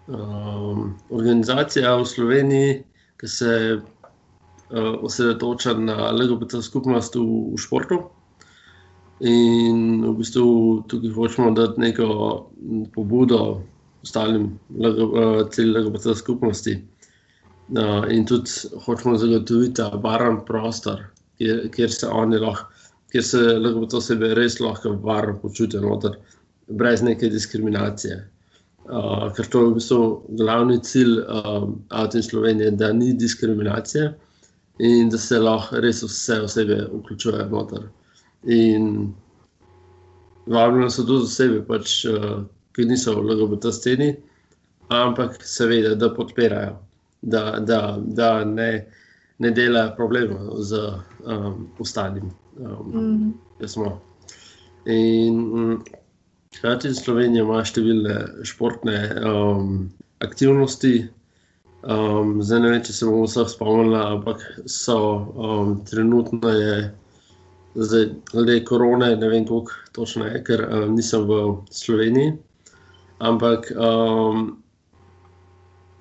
um, 0.07 0.93
organizacija 1.09 1.95
v 1.95 2.05
Sloveniji, 2.05 2.83
ki 3.21 3.27
se 3.27 3.51
uh, 3.77 5.03
osredotoča 5.03 5.73
na 5.73 6.11
LGBT 6.11 6.61
skupnost 6.61 7.15
v, 7.15 7.25
v 7.53 7.59
športu. 7.61 8.01
In 9.21 10.01
v 10.01 10.15
bistvu 10.17 10.81
tukaj 10.89 11.13
hočemo 11.13 11.51
dati 11.53 11.81
neko 11.81 12.07
pobudo 12.95 13.61
ostalim 14.01 14.57
uh, 14.79 15.45
celi 15.53 15.77
LGBT 15.77 16.17
skupnosti. 16.17 16.79
Uh, 17.71 18.09
in 18.09 18.25
tudi 18.25 18.49
hočemo 18.85 19.17
zagotoviti 19.17 19.77
ta 19.79 19.91
varen 19.93 20.41
prostor, 20.45 21.05
kjer, 21.37 21.69
kjer 21.71 21.91
se 21.91 22.07
oni 22.07 22.41
lahko 22.41 22.80
kjer 23.11 23.23
se 23.23 23.37
lahko 23.37 23.85
to 23.85 24.01
sebe 24.01 24.33
res 24.35 24.59
lahko 24.59 24.95
varno 25.03 25.37
počutijo, 25.41 25.81
noter, 25.83 26.17
brez 26.67 27.03
neke 27.03 27.29
diskriminacije. 27.29 28.19
Uh, 28.81 29.29
ker 29.35 29.45
to 29.45 29.61
je 29.61 29.69
v 29.69 29.73
bistvu 29.77 30.05
glavni 30.39 30.79
cilj 30.83 31.19
um, 31.21 31.75
Avtomobilske 31.89 32.29
Slovenije, 32.29 32.71
da 32.71 32.91
ni 32.93 33.13
diskriminacije 33.13 34.07
in 34.79 35.09
da 35.09 35.17
se 35.21 35.39
lahko 35.39 35.79
res 35.83 36.01
vse 36.03 36.39
osebe 36.47 36.79
vključujejo 36.93 37.45
noter. 37.51 37.85
In 38.43 39.11
vabljeno 40.45 40.89
so 40.89 41.05
tudi 41.05 41.27
osebe, 41.29 41.61
pač, 41.67 41.99
uh, 42.09 42.41
ki 42.75 42.87
niso 42.89 43.13
v 43.19 43.27
LGBT 43.29 43.73
sceni, 43.75 44.09
ampak 44.89 45.37
seveda, 45.45 45.93
da 45.95 46.09
podpirajo, 46.15 46.79
da, 47.21 47.59
da, 47.59 47.81
da 48.01 48.31
ne, 48.45 48.71
ne 49.41 49.51
delajo 49.51 49.95
problemov 49.97 50.61
z 50.61 50.77
um, 51.25 51.67
ostalim. 51.79 52.29
Um, 52.59 52.91
mm, 52.93 53.67
smo. 53.67 54.01
In 54.85 55.39
mm, 55.39 55.81
hkrati 56.57 56.93
Slovenija 56.93 57.45
ima 57.45 57.63
številne 57.65 58.45
športne 58.45 58.97
um, 59.25 59.89
aktivnosti. 60.21 60.93
Um, 61.81 62.37
zdaj 62.45 62.61
ne 62.61 62.73
vem, 62.75 62.81
če 62.85 62.93
se 62.93 63.07
bomo 63.09 63.25
vseh 63.25 63.49
spomnili, 63.49 63.97
ampak 63.97 64.43
so 64.69 64.97
um, 65.33 65.79
trenutno 65.89 66.51
je, 66.53 66.75
zdaj, 67.73 68.09
glede 68.29 68.59
korone, 68.69 69.15
ne 69.17 69.31
vem, 69.31 69.47
koliko 69.49 69.73
točno 69.97 70.29
je, 70.29 70.43
ker 70.45 70.67
um, 70.67 70.93
nisem 70.93 71.25
v 71.25 71.41
Sloveniji. 71.73 72.35
Ampak 73.21 73.71
um, 73.73 74.61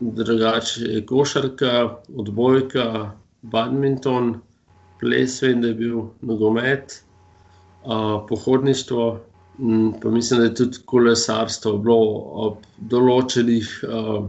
drugače 0.01 0.85
je 0.85 1.01
košarka, 1.09 1.73
odbojka, 2.17 3.17
badminton, 3.43 4.35
ples, 5.01 5.43
vem, 5.43 5.61
da 5.61 5.69
je 5.69 5.75
bil 5.75 6.03
nogomet, 6.21 7.03
uh, 7.85 8.27
pohodništvo, 8.29 9.21
pa 10.03 10.11
mislim, 10.11 10.41
da 10.41 10.47
je 10.47 10.55
tudi 10.55 10.79
kolesarstvo 10.85 11.79
bilo 11.79 12.13
ob 12.47 12.67
določenih 12.93 13.73
uh, 13.89 14.29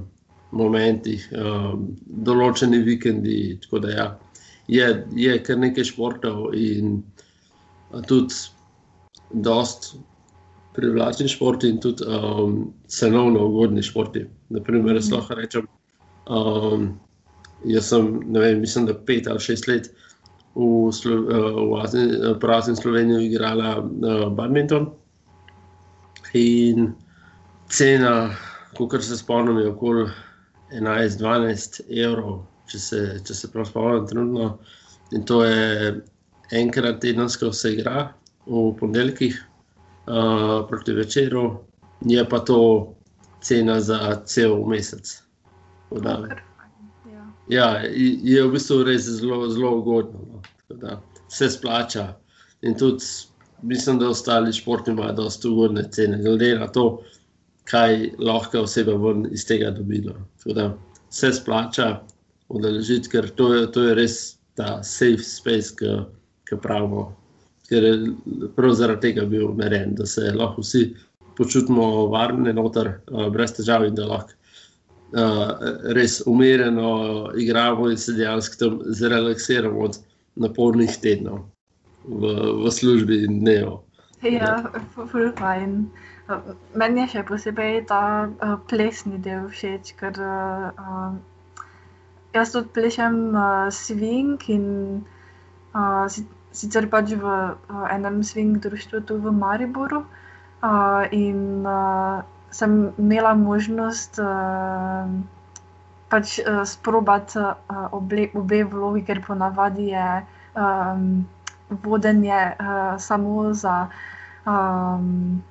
momentih, 0.52 1.28
uh, 1.32 1.74
določeni 2.28 2.82
vikendi. 2.84 3.58
Tako 3.64 3.84
da 3.86 3.92
ja, 3.92 4.08
je, 4.68 4.88
je 5.16 5.36
kar 5.44 5.60
nekaj 5.60 5.92
športov 5.92 6.52
in 6.56 7.02
tudi 8.08 8.36
dost. 9.32 9.94
Privlačni 10.72 11.28
športi 11.28 11.68
in 11.68 11.82
tudi 11.84 12.06
um, 12.08 12.70
cenovno 12.88 13.42
ugodni 13.50 13.82
športi. 13.84 14.22
Naprimer, 14.56 14.96
jaz 14.96 15.10
lahko 15.12 15.36
rečem, 15.36 15.66
um, 16.32 16.86
jaz 17.66 17.90
sem, 17.90 18.20
ne 18.26 18.40
vem, 18.40 18.60
mislim, 18.62 18.86
da 18.86 18.96
pet 19.08 19.28
ali 19.28 19.40
šest 19.40 19.68
let 19.68 19.92
v, 20.56 20.92
Slo 20.92 21.16
v 21.26 22.40
prazni 22.40 22.76
Sloveniji 22.76 23.30
igrala 23.30 23.78
uh, 23.80 24.28
badminton. 24.36 24.90
In 26.34 26.94
cena, 27.70 28.32
kot 28.78 29.04
se 29.04 29.18
spomnim, 29.18 29.58
je 29.60 29.72
okoli 29.72 30.08
11-12 30.72 31.82
evrov, 32.04 32.46
če 32.72 32.80
se, 32.80 33.02
če 33.28 33.36
se 33.36 33.52
prav 33.52 33.68
spomnim, 33.68 34.08
trenutno. 34.08 34.58
In 35.12 35.26
to 35.28 35.44
je 35.44 35.96
enkrat 36.56 37.02
tedensko 37.04 37.52
se 37.52 37.74
igra 37.76 38.12
v 38.48 38.72
ponedeljkih. 38.80 39.48
Uh, 40.02 40.66
proti 40.68 40.96
večeru, 40.98 41.62
je 42.02 42.24
pa 42.30 42.40
to 42.40 42.58
cena 43.42 43.80
za 43.80 44.16
cel 44.26 44.58
mesec. 44.66 45.22
Fajn, 45.92 46.42
ja. 47.52 47.82
je 48.24 48.44
v 48.44 48.52
bistvu 48.52 48.84
res 48.88 49.08
zelo, 49.20 49.44
zelo 49.52 49.76
ugodno. 49.80 50.42
No. 50.70 50.98
Se 51.32 51.50
splača. 51.50 52.14
In 52.62 52.78
tudi 52.78 53.04
mislim, 53.62 54.00
da 54.00 54.10
ostali 54.10 54.54
športi 54.54 54.92
imajo 54.92 55.14
dosta 55.14 55.50
ugodne 55.50 55.84
cene, 55.92 56.18
glede 56.24 56.56
na 56.60 56.68
to, 56.68 57.02
kaj 57.64 58.10
lahko 58.20 58.66
oseba 58.66 58.94
iz 59.32 59.46
tega 59.46 59.72
dobi. 59.72 60.02
No. 60.06 60.14
Da, 60.46 60.72
se 61.10 61.34
splača 61.34 62.00
udeležiti, 62.50 63.10
ker 63.10 63.30
to 63.36 63.54
je, 63.54 63.72
to 63.72 63.84
je 63.84 63.96
res 63.96 64.18
ta 64.56 64.82
safe 64.84 65.24
space, 65.24 65.76
ki, 65.80 65.96
ki 66.50 66.60
pravimo. 66.64 67.12
Ker 67.70 67.84
je 67.84 67.96
prav 68.56 68.76
zaradi 68.76 69.10
tega 69.10 69.26
bil 69.26 69.54
narejen, 69.56 69.96
da 69.96 70.06
se 70.06 70.34
lahko 70.36 70.64
vsi 70.64 70.90
počutimo 71.38 72.08
varne 72.12 72.54
noter, 72.54 72.98
uh, 73.12 73.30
brez 73.32 73.56
težav 73.56 73.86
in 73.88 73.96
da 73.96 74.08
lahko 74.10 74.36
uh, 75.14 75.52
res 75.96 76.22
umirjeno 76.26 77.32
igramo 77.36 77.90
in 77.90 77.98
se 77.98 78.14
dejansko 78.14 78.56
tam 78.60 78.80
zrelaksiramo 78.86 79.80
od 79.80 79.98
napornih 80.36 80.98
tednov 81.02 81.46
v, 82.06 82.32
v 82.66 82.72
službi 82.72 83.24
in 83.26 83.40
dnevu. 83.40 83.82
Ja, 84.22 84.72
ful 84.96 85.32
fajn. 85.38 85.90
Uh, 86.30 86.54
Meni 86.78 87.04
je 87.04 87.18
še 87.18 87.26
posebej 87.28 87.86
ta 87.90 88.30
uh, 88.30 88.58
plesni 88.70 89.20
del 89.20 89.50
všeč, 89.52 89.96
ker 90.00 90.16
uh, 90.16 91.18
jaz 92.36 92.54
tudi 92.56 92.72
plešem 92.78 93.36
uh, 93.36 93.68
swing 93.74 94.40
in 94.48 94.68
uh, 95.76 96.06
si- 96.08 96.30
sicer 96.56 96.88
pač 96.88 97.16
v 97.18 97.26
uh, 97.26 97.86
enem 97.92 98.22
swing 98.24 98.62
društvu 98.64 99.04
tu 99.10 99.20
v 99.20 99.34
Mariboru. 99.34 100.06
Uh, 100.62 101.10
in 101.10 101.66
uh, 101.66 102.22
sem 102.52 102.92
imela 103.00 103.34
možnost 103.34 104.20
uh, 104.20 105.12
pač 106.12 106.40
uh, 106.40 106.64
sprobati 106.68 107.40
uh, 107.40 107.88
obe, 107.92 108.28
obe 108.36 108.64
vlogi, 108.64 109.06
ker 109.08 109.22
ponavadi 109.24 109.92
je 109.94 110.08
um, 110.56 111.24
vodenje 111.70 112.42
uh, 112.60 113.00
samo 113.00 113.54
za. 113.54 113.88
Um, 114.46 115.42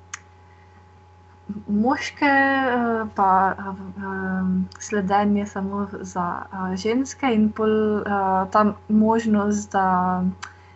Moške, 1.67 2.31
uh, 2.31 3.09
pa 3.15 3.31
um, 3.59 4.69
sledenje 4.79 5.45
samo 5.45 5.87
za 5.99 6.27
uh, 6.47 6.71
ženske, 6.79 7.27
in 7.27 7.49
pol 7.51 7.73
uh, 7.99 8.47
ta 8.53 8.61
možnost, 8.87 9.73
da 9.73 10.23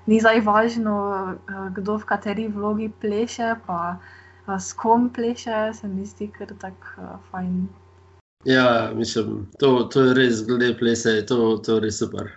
ni 0.05 0.19
zdaj 0.19 0.41
važno, 0.43 0.97
uh, 1.47 1.69
kdo 1.71 1.95
v 2.01 2.09
kateri 2.09 2.49
vlogi 2.51 2.89
pleše, 2.91 3.53
pa 3.63 3.80
uh, 3.95 4.24
s 4.59 4.73
kom 4.73 5.09
pleše, 5.13 5.73
se 5.73 5.87
mi 5.87 6.05
zdi 6.05 6.27
kar 6.37 6.47
tako 6.61 7.01
uh, 7.01 7.17
fajn. 7.31 7.67
Ja, 8.45 8.91
mislim, 8.95 9.47
to, 9.59 9.89
to 9.93 10.01
je 10.01 10.13
res, 10.13 10.43
glede 10.45 10.75
plesa, 10.77 11.09
je 11.09 11.25
to, 11.25 11.57
to 11.65 11.79
res 11.79 11.97
super. 11.99 12.29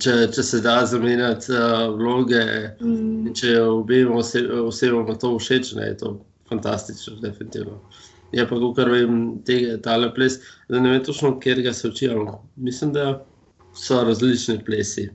Če, 0.00 0.26
če 0.36 0.42
se 0.44 0.60
da 0.60 0.82
zamenjati 0.86 1.52
uh, 1.56 1.88
vloge, 1.96 2.44
Mm. 2.80 3.32
če 3.32 3.54
obema 3.62 4.18
ose, 4.20 4.42
osebam 4.66 5.08
to 5.18 5.38
všeč, 5.38 5.74
ne, 5.76 5.86
je 5.86 5.96
to 5.96 6.12
fantastično, 6.48 7.16
definitivno. 7.22 7.80
Je 8.32 8.44
pa, 8.48 8.56
kar 8.76 8.90
vem, 8.92 9.40
tega, 9.46 9.78
tale 9.82 10.10
ples, 10.14 10.38
da 10.68 10.80
ne 10.80 10.92
vem 10.92 11.04
točno, 11.04 11.38
kjer 11.40 11.62
ga 11.62 11.72
se 11.72 11.88
učijo. 11.88 12.38
Mislim, 12.56 12.92
da 12.92 13.24
so 13.74 14.02
različni 14.04 14.60
plesi, 14.64 15.08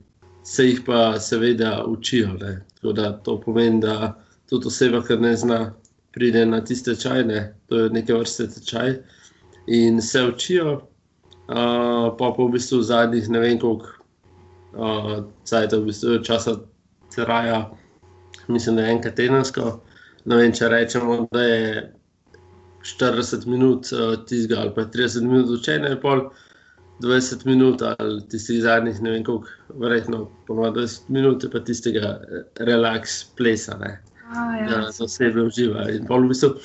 se 0.44 0.66
jih 0.66 0.82
pa 0.86 1.18
seveda 1.20 1.84
učijo. 1.86 2.34
Ne. 2.40 2.64
Tako 2.74 2.92
da 2.92 3.12
to 3.12 3.40
pomeni, 3.40 3.80
da 3.80 4.14
tudi 4.50 4.66
oseba, 4.66 5.02
ki 5.06 5.16
ne 5.22 5.36
zna, 5.36 5.60
pride 6.16 6.46
na 6.48 6.62
tiste 6.64 6.96
čajne, 6.96 7.52
to 7.68 7.84
je 7.84 7.90
neke 7.92 8.14
vrste 8.16 8.48
tečaj 8.48 8.94
in 9.66 10.00
se 10.02 10.22
učijo, 10.24 10.72
uh, 10.72 12.16
pa 12.18 12.30
pa 12.36 12.42
v 12.42 12.54
bistvu 12.54 12.80
zadnjih 12.82 13.28
ne 13.28 13.42
vem 13.42 13.58
koliko 13.60 13.92
uh, 14.72 15.26
cajtov, 15.44 15.84
v 15.84 15.90
bistvu 15.90 16.22
časa 16.24 16.56
traja, 17.14 17.66
mislim, 18.48 18.76
da 18.76 18.86
je 18.86 18.92
enkrat 18.92 19.14
tedensko. 19.14 19.80
Ne 20.24 20.40
vem, 20.40 20.52
če 20.52 20.68
rečemo, 20.68 21.26
da 21.32 21.42
je 21.42 21.84
40 22.86 23.46
minut 23.46 23.92
uh, 23.92 24.16
tistega 24.26 24.62
ali 24.62 24.74
pa 24.74 24.86
30 24.86 25.26
minut 25.26 25.52
učenja, 25.60 25.92
je 25.92 26.00
pol 26.00 26.28
20 27.02 27.46
minut 27.46 27.82
ali 27.82 28.22
tistih 28.28 28.62
zadnjih, 28.62 29.02
ne 29.02 29.10
vem 29.10 29.24
koliko, 29.24 29.48
verjetno 29.68 30.30
ponovno 30.46 30.72
20 30.80 31.10
minut, 31.12 31.44
je 31.44 31.50
pa 31.50 31.60
tistega 31.60 32.16
eh, 32.16 32.44
relaks 32.64 33.24
plesa, 33.36 33.76
ne, 33.80 33.98
A, 34.34 34.56
ja, 34.56 34.68
da 34.68 34.92
se 34.92 35.04
osebe 35.04 35.42
uživa. 35.42 35.86
In 35.90 36.06
pol 36.06 36.26
v 36.26 36.32
bistvu 36.32 36.56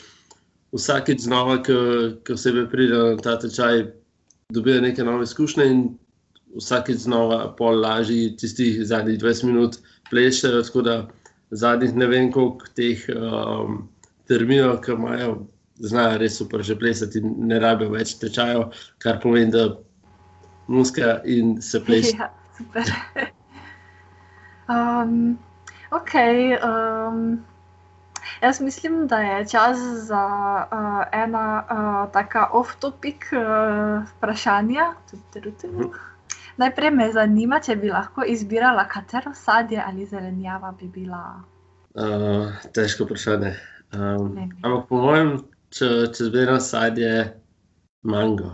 vsakeč 0.75 1.25
znova, 1.27 1.59
ko, 1.63 1.77
ko 2.25 2.33
osebe 2.33 2.65
pride 2.71 2.97
na 2.97 3.17
ta 3.21 3.37
tečaj, 3.39 3.85
dobijo 4.51 4.81
neke 4.81 5.03
nove 5.03 5.23
izkušnje 5.23 5.67
in 5.71 5.83
vsakeč 6.57 7.05
znova 7.05 7.55
pol 7.55 7.79
lažje 7.81 8.35
tistih 8.37 8.81
zadnjih 8.87 9.19
20 9.19 9.45
minut 9.45 9.77
plešejo, 10.09 10.61
tako 10.63 10.81
da 10.81 10.95
zadnjih 11.51 11.95
ne 11.95 12.07
vem 12.07 12.31
koliko 12.31 12.65
teh 12.75 13.05
um, 13.15 13.89
terminov, 14.27 14.81
ki 14.81 14.95
imajo, 14.95 15.37
znajo 15.79 16.17
res 16.17 16.37
super 16.37 16.63
že 16.63 16.75
plesati 16.79 17.19
in 17.19 17.35
ne 17.47 17.59
rabijo 17.59 17.91
več 17.95 18.15
tečajev, 18.19 18.71
kar 18.99 19.19
pomeni, 19.23 19.51
da 19.51 19.69
muska 20.67 21.19
in 21.25 21.61
se 21.61 21.83
pleše. 21.85 22.17
Ja, 22.19 22.31
super. 22.57 22.91
um, 24.75 25.39
ok. 25.91 26.13
Um, 26.63 27.39
jaz 28.41 28.61
mislim, 28.61 29.07
da 29.07 29.17
je 29.19 29.47
čas 29.47 29.77
za 30.07 30.23
uh, 30.71 30.77
ena 31.11 31.63
uh, 31.63 32.11
taka 32.13 32.47
off-topic 32.53 33.15
uh, 33.33 34.03
vprašanja. 34.17 34.93
Tudududu. 35.11 35.91
Najprej 36.57 36.91
me 36.91 37.11
zanima, 37.11 37.59
če 37.59 37.75
bi 37.75 37.89
lahko 37.89 38.23
izbirala, 38.27 38.87
katero 38.87 39.31
sadje 39.33 39.83
ali 39.87 40.05
zelenjava 40.05 40.71
bi 40.79 40.87
bila. 40.87 41.43
Uh, 41.95 42.51
težko 42.73 43.03
vprašanje. 43.03 43.55
Um, 43.93 44.35
Ne. 44.35 44.49
ampak 44.63 44.85
po 44.87 44.95
mojem, 45.03 45.31
če, 45.69 45.87
če 46.15 46.23
zbiram 46.29 46.59
sadje, 46.59 47.33
mango. 48.03 48.53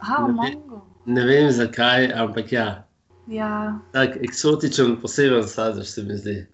Aha, 0.00 0.26
Ne 0.26 0.32
mango. 0.32 0.82
Ne 1.06 1.24
vem 1.26 1.50
zakaj, 1.50 2.12
ampak 2.14 2.52
ja, 2.52 2.84
Ja, 3.28 3.76
tak 3.92 4.14
eksotičen, 4.16 4.94
poseben 5.02 5.42
sadež 5.48 5.88
se 5.90 6.02
mi 6.02 6.16
zdi. 6.16 6.46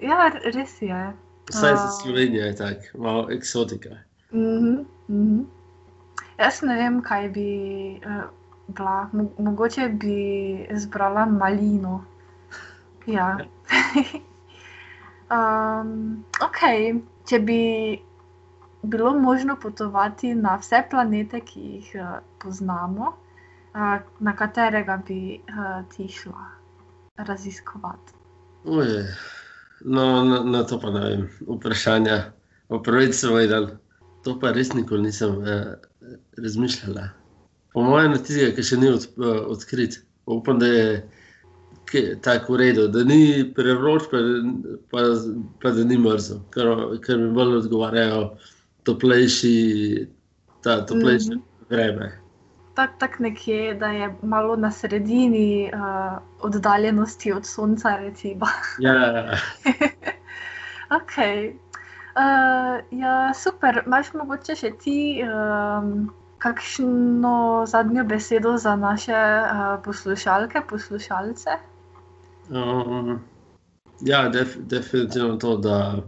ja, 0.00 0.30
res 0.54 0.82
je. 0.82 1.12
Vsaj 1.48 1.76
za. 1.76 1.88
Slovenijo 2.02 2.44
je 2.44 2.56
tako, 2.56 2.98
malo 2.98 3.26
eksotika. 3.30 3.90
Mhm, 4.32 4.74
mhm. 5.08 5.40
Jaz 6.38 6.62
ne 6.62 6.74
vem, 6.76 7.00
kaj 7.02 7.28
bi 7.28 7.50
uh, 8.06 8.24
bila. 8.68 9.08
Mo 9.12 9.30
mogoče 9.38 9.88
bi 9.88 10.18
izbrala 10.70 11.26
malino. 11.26 12.04
Ja. 13.08 13.38
um, 15.36 16.24
ok, 16.44 16.58
če 17.24 17.38
bi 17.38 17.62
bilo 18.82 19.14
možno 19.18 19.56
potovati 19.56 20.34
na 20.34 20.58
vse 20.60 20.82
planete, 20.90 21.40
ki 21.40 21.60
jih 21.60 21.88
uh, 21.94 22.18
poznamo, 22.38 23.08
uh, 23.08 23.96
na 24.18 24.36
katerega 24.36 25.00
bi 25.06 25.40
uh, 25.48 25.88
ti 25.96 26.08
šla 26.08 26.50
raziskovati? 27.16 28.12
Uje. 28.64 29.06
No, 29.84 30.24
na, 30.24 30.42
na 30.42 30.64
to 30.66 30.78
pa 30.80 30.90
ne 30.90 31.00
vem, 31.00 31.28
vprašanja. 31.46 32.32
Opravic 32.68 33.14
sem 33.14 33.32
vedel, 33.32 33.70
to 34.24 34.34
pa 34.40 34.50
res 34.52 34.72
nikoli 34.74 35.06
nisem 35.08 35.38
eh, 35.46 35.76
razmišljala. 36.38 37.08
Po 37.72 37.84
mojem, 37.86 38.12
na 38.12 38.18
tistega, 38.18 38.56
ki 38.56 38.62
še 38.62 38.76
ni 38.76 38.90
od, 38.92 39.06
eh, 39.18 39.40
odkrit. 39.54 40.00
Upam, 40.26 40.58
da 40.58 40.66
je 40.66 41.08
tako 42.20 42.52
v 42.52 42.56
redu, 42.60 42.88
da 42.92 43.04
ni 43.04 43.46
prevroč, 43.56 44.10
pa, 44.10 44.20
pa, 44.90 45.04
pa 45.62 45.70
da 45.72 45.84
ni 45.84 45.96
mrzo, 45.96 46.42
ker, 46.52 46.68
ker 47.00 47.16
mi 47.16 47.30
bolj 47.32 47.62
odgovarjajo 47.62 48.36
toplejši, 48.84 49.54
ta 50.62 50.82
toplejše 50.86 51.32
Mhm. 51.38 51.42
vreme. 51.70 52.12
Tako 52.78 52.94
tak 52.98 53.18
nekje, 53.18 53.74
da 53.74 53.86
je 53.86 54.14
malo 54.22 54.56
na 54.56 54.70
sredini 54.70 55.70
uh, 55.74 56.18
oddaljenosti 56.40 57.32
od 57.32 57.46
sonca, 57.46 57.96
recimo. 57.96 58.46
Ja, 58.78 58.94
Ok. 60.98 61.16
Uh, 61.18 62.98
ja, 63.00 63.34
super. 63.34 63.82
Imaš 63.86 64.12
mogoče 64.14 64.54
še 64.54 64.70
ti 64.78 65.24
um, 65.26 66.06
kakšno 66.38 67.64
zadnjo 67.66 68.04
besedo 68.06 68.54
za 68.56 68.76
naše 68.76 69.18
uh, 69.42 69.74
poslušalke, 69.82 70.62
poslušalce? 70.70 71.58
Um, 72.50 73.18
ja, 74.06 74.28
def, 74.28 74.54
definitivno 74.56 75.36
to, 75.36 75.56
da 75.56 75.98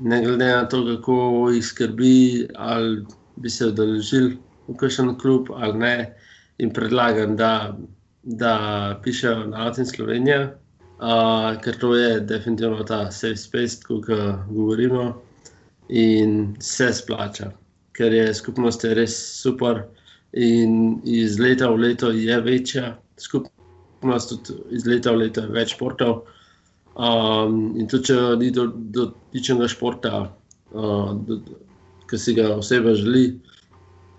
ne 0.00 0.20
glede 0.26 0.50
na 0.56 0.66
to, 0.68 0.82
kako 0.90 1.48
jih 1.54 1.66
skrbi, 1.66 2.48
ali 2.56 3.06
bi 3.36 3.50
se 3.50 3.70
udeležili 3.70 4.38
v 4.68 4.76
kakšen 4.76 5.14
klub 5.18 5.52
ali 5.56 5.78
ne, 5.78 5.94
in 6.58 6.72
predlagam, 6.74 7.36
da, 7.36 7.76
da 8.22 8.54
pišejo 9.02 9.46
na 9.52 9.68
Latin 9.68 9.86
Slovenija, 9.86 10.40
uh, 10.98 11.54
ker 11.62 11.78
to 11.80 11.94
je 11.96 12.20
definitivno 12.20 12.84
ta 12.84 13.10
safe 13.10 13.36
space, 13.36 13.80
kot 13.86 14.10
govorimo, 14.50 15.12
in 15.88 16.56
se 16.60 16.92
splača, 16.92 17.52
ker 17.92 18.12
je 18.12 18.34
skupnost 18.34 18.84
je 18.84 18.94
res 18.94 19.14
super 19.40 19.86
in 20.32 21.00
iz 21.04 21.38
leta 21.40 21.70
v 21.70 21.76
leto 21.76 22.10
je 22.10 22.40
večja 22.40 22.98
skupnost 23.16 24.28
tudi 24.28 24.58
iz 24.70 24.86
leta 24.86 25.12
v 25.12 25.24
leto 25.24 25.40
je 25.40 25.54
več 25.54 25.72
športov. 25.74 26.26
Um, 26.98 27.78
in 27.78 27.86
tudi, 27.86 28.10
če 28.10 28.36
ni 28.40 28.50
do, 28.50 28.66
dotičnega 28.74 29.68
športa, 29.70 30.24
uh, 30.74 31.10
do, 31.14 31.38
ki 32.10 32.18
si 32.18 32.34
ga 32.34 32.50
oseba 32.56 32.94
želi, 32.98 33.38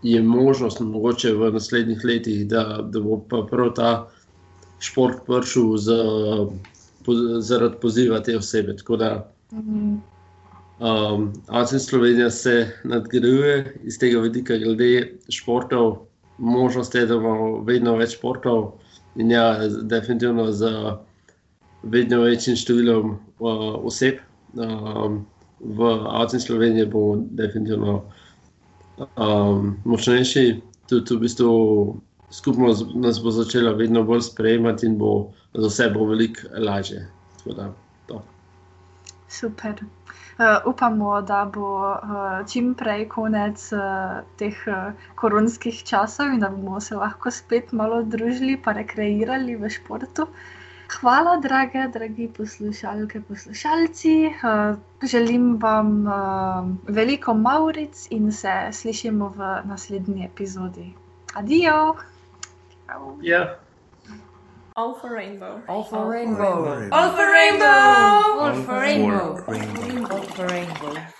je 0.04 0.22
možnost 0.24 0.80
mogoče 0.80 1.34
v 1.34 1.52
naslednjih 1.54 2.06
letih, 2.06 2.47
da, 2.47 2.80
da 2.82 3.02
bo 3.02 3.20
pa 3.30 3.43
prav 3.50 3.74
ta 3.76 3.89
šport 4.80 5.26
prišel 5.28 5.76
z, 5.78 5.97
po, 7.06 7.16
zaradi 7.43 7.82
poziva 7.82 8.20
te 8.24 8.38
osebe. 8.38 8.78
Tako 8.78 8.97
da 8.97 9.12
Mm, 9.52 10.02
um, 10.80 11.34
Avstrija 11.47 11.80
Slovenija 11.80 12.30
se 12.30 12.72
nadgrajuje 12.84 13.80
iz 13.84 14.00
tega 14.00 14.20
vidika, 14.20 14.58
glede 14.58 15.18
športov, 15.30 15.97
možnost 16.38 16.95
je, 16.95 17.06
da 17.06 17.16
imamo 17.16 17.64
vedno 17.64 17.95
več 17.97 18.14
športov. 18.18 18.72
In 19.16 19.32
ja, 19.32 19.58
definitivno 19.82 20.52
z 20.52 20.70
vedno 21.84 22.22
večjim 22.22 22.56
številom 22.56 23.16
uh, 23.16 23.74
oseb 23.89 24.22
um, 24.54 25.24
v 25.60 25.89
Avstriji 26.22 26.45
Sloveniji 26.45 26.86
bomo 26.93 27.24
definitivno 27.32 28.04
um, 29.00 29.78
močnejši. 29.86 30.62
Tudi 30.89 31.16
v 31.16 31.20
bistvu 31.20 31.52
skupnost 32.34 32.95
nas 32.95 33.20
bo 33.22 33.32
začela 33.32 33.74
vedno 33.78 34.04
bolj 34.04 34.22
sprejemati 34.30 34.86
in 34.89 34.97
bo 34.97 35.32
za 35.54 35.68
vse 35.68 35.89
bo 35.93 36.06
veliko 36.10 36.50
lažje. 36.58 37.06
Da, 37.45 37.70
to. 38.08 38.22
Super. 39.28 39.84
Uh, 40.39 40.45
upamo, 40.66 41.22
da 41.22 41.45
bo 41.45 41.91
uh, 41.91 42.47
čim 42.47 42.74
prej 42.74 43.08
konec 43.12 43.60
uh, 43.76 44.22
teh 44.39 44.56
uh, 44.68 44.93
koronskih 45.16 45.84
časov 45.84 46.34
in 46.34 46.39
da 46.39 46.50
bomo 46.50 46.80
se 46.80 46.95
lahko 46.95 47.32
spet 47.32 47.74
malo 47.74 48.04
družili 48.04 48.56
in 48.56 48.74
rekreirali 48.74 49.56
v 49.56 49.70
športu. 49.70 50.28
Hvala, 50.90 51.38
drage, 51.38 51.88
dragi 51.94 52.30
poslušalke, 52.38 53.22
poslušalci. 53.22 54.26
Uh, 54.26 54.78
želim 55.04 55.58
vam 55.62 56.08
uh, 56.08 56.14
veliko 56.88 57.34
Mauric 57.34 58.08
in 58.10 58.32
se 58.32 58.54
slišimo 58.72 59.30
v 59.30 59.62
naslednji 59.66 60.26
epizodi. 60.26 60.94
Adijo! 61.34 61.96
Ja, 63.22 63.60
All 64.80 64.94
for 64.96 65.12
rainbow. 65.12 65.62
All 65.68 65.84
for 65.84 66.10
rainbow. 66.10 66.90
All 66.92 67.12
for 67.12 67.28
rainbow. 67.28 67.68
All 67.68 68.54
for 68.64 68.80
rainbow. 68.80 69.44
rainbow. 69.46 70.16
All 70.16 70.24
for 70.24 70.48
rainbow. 70.48 71.18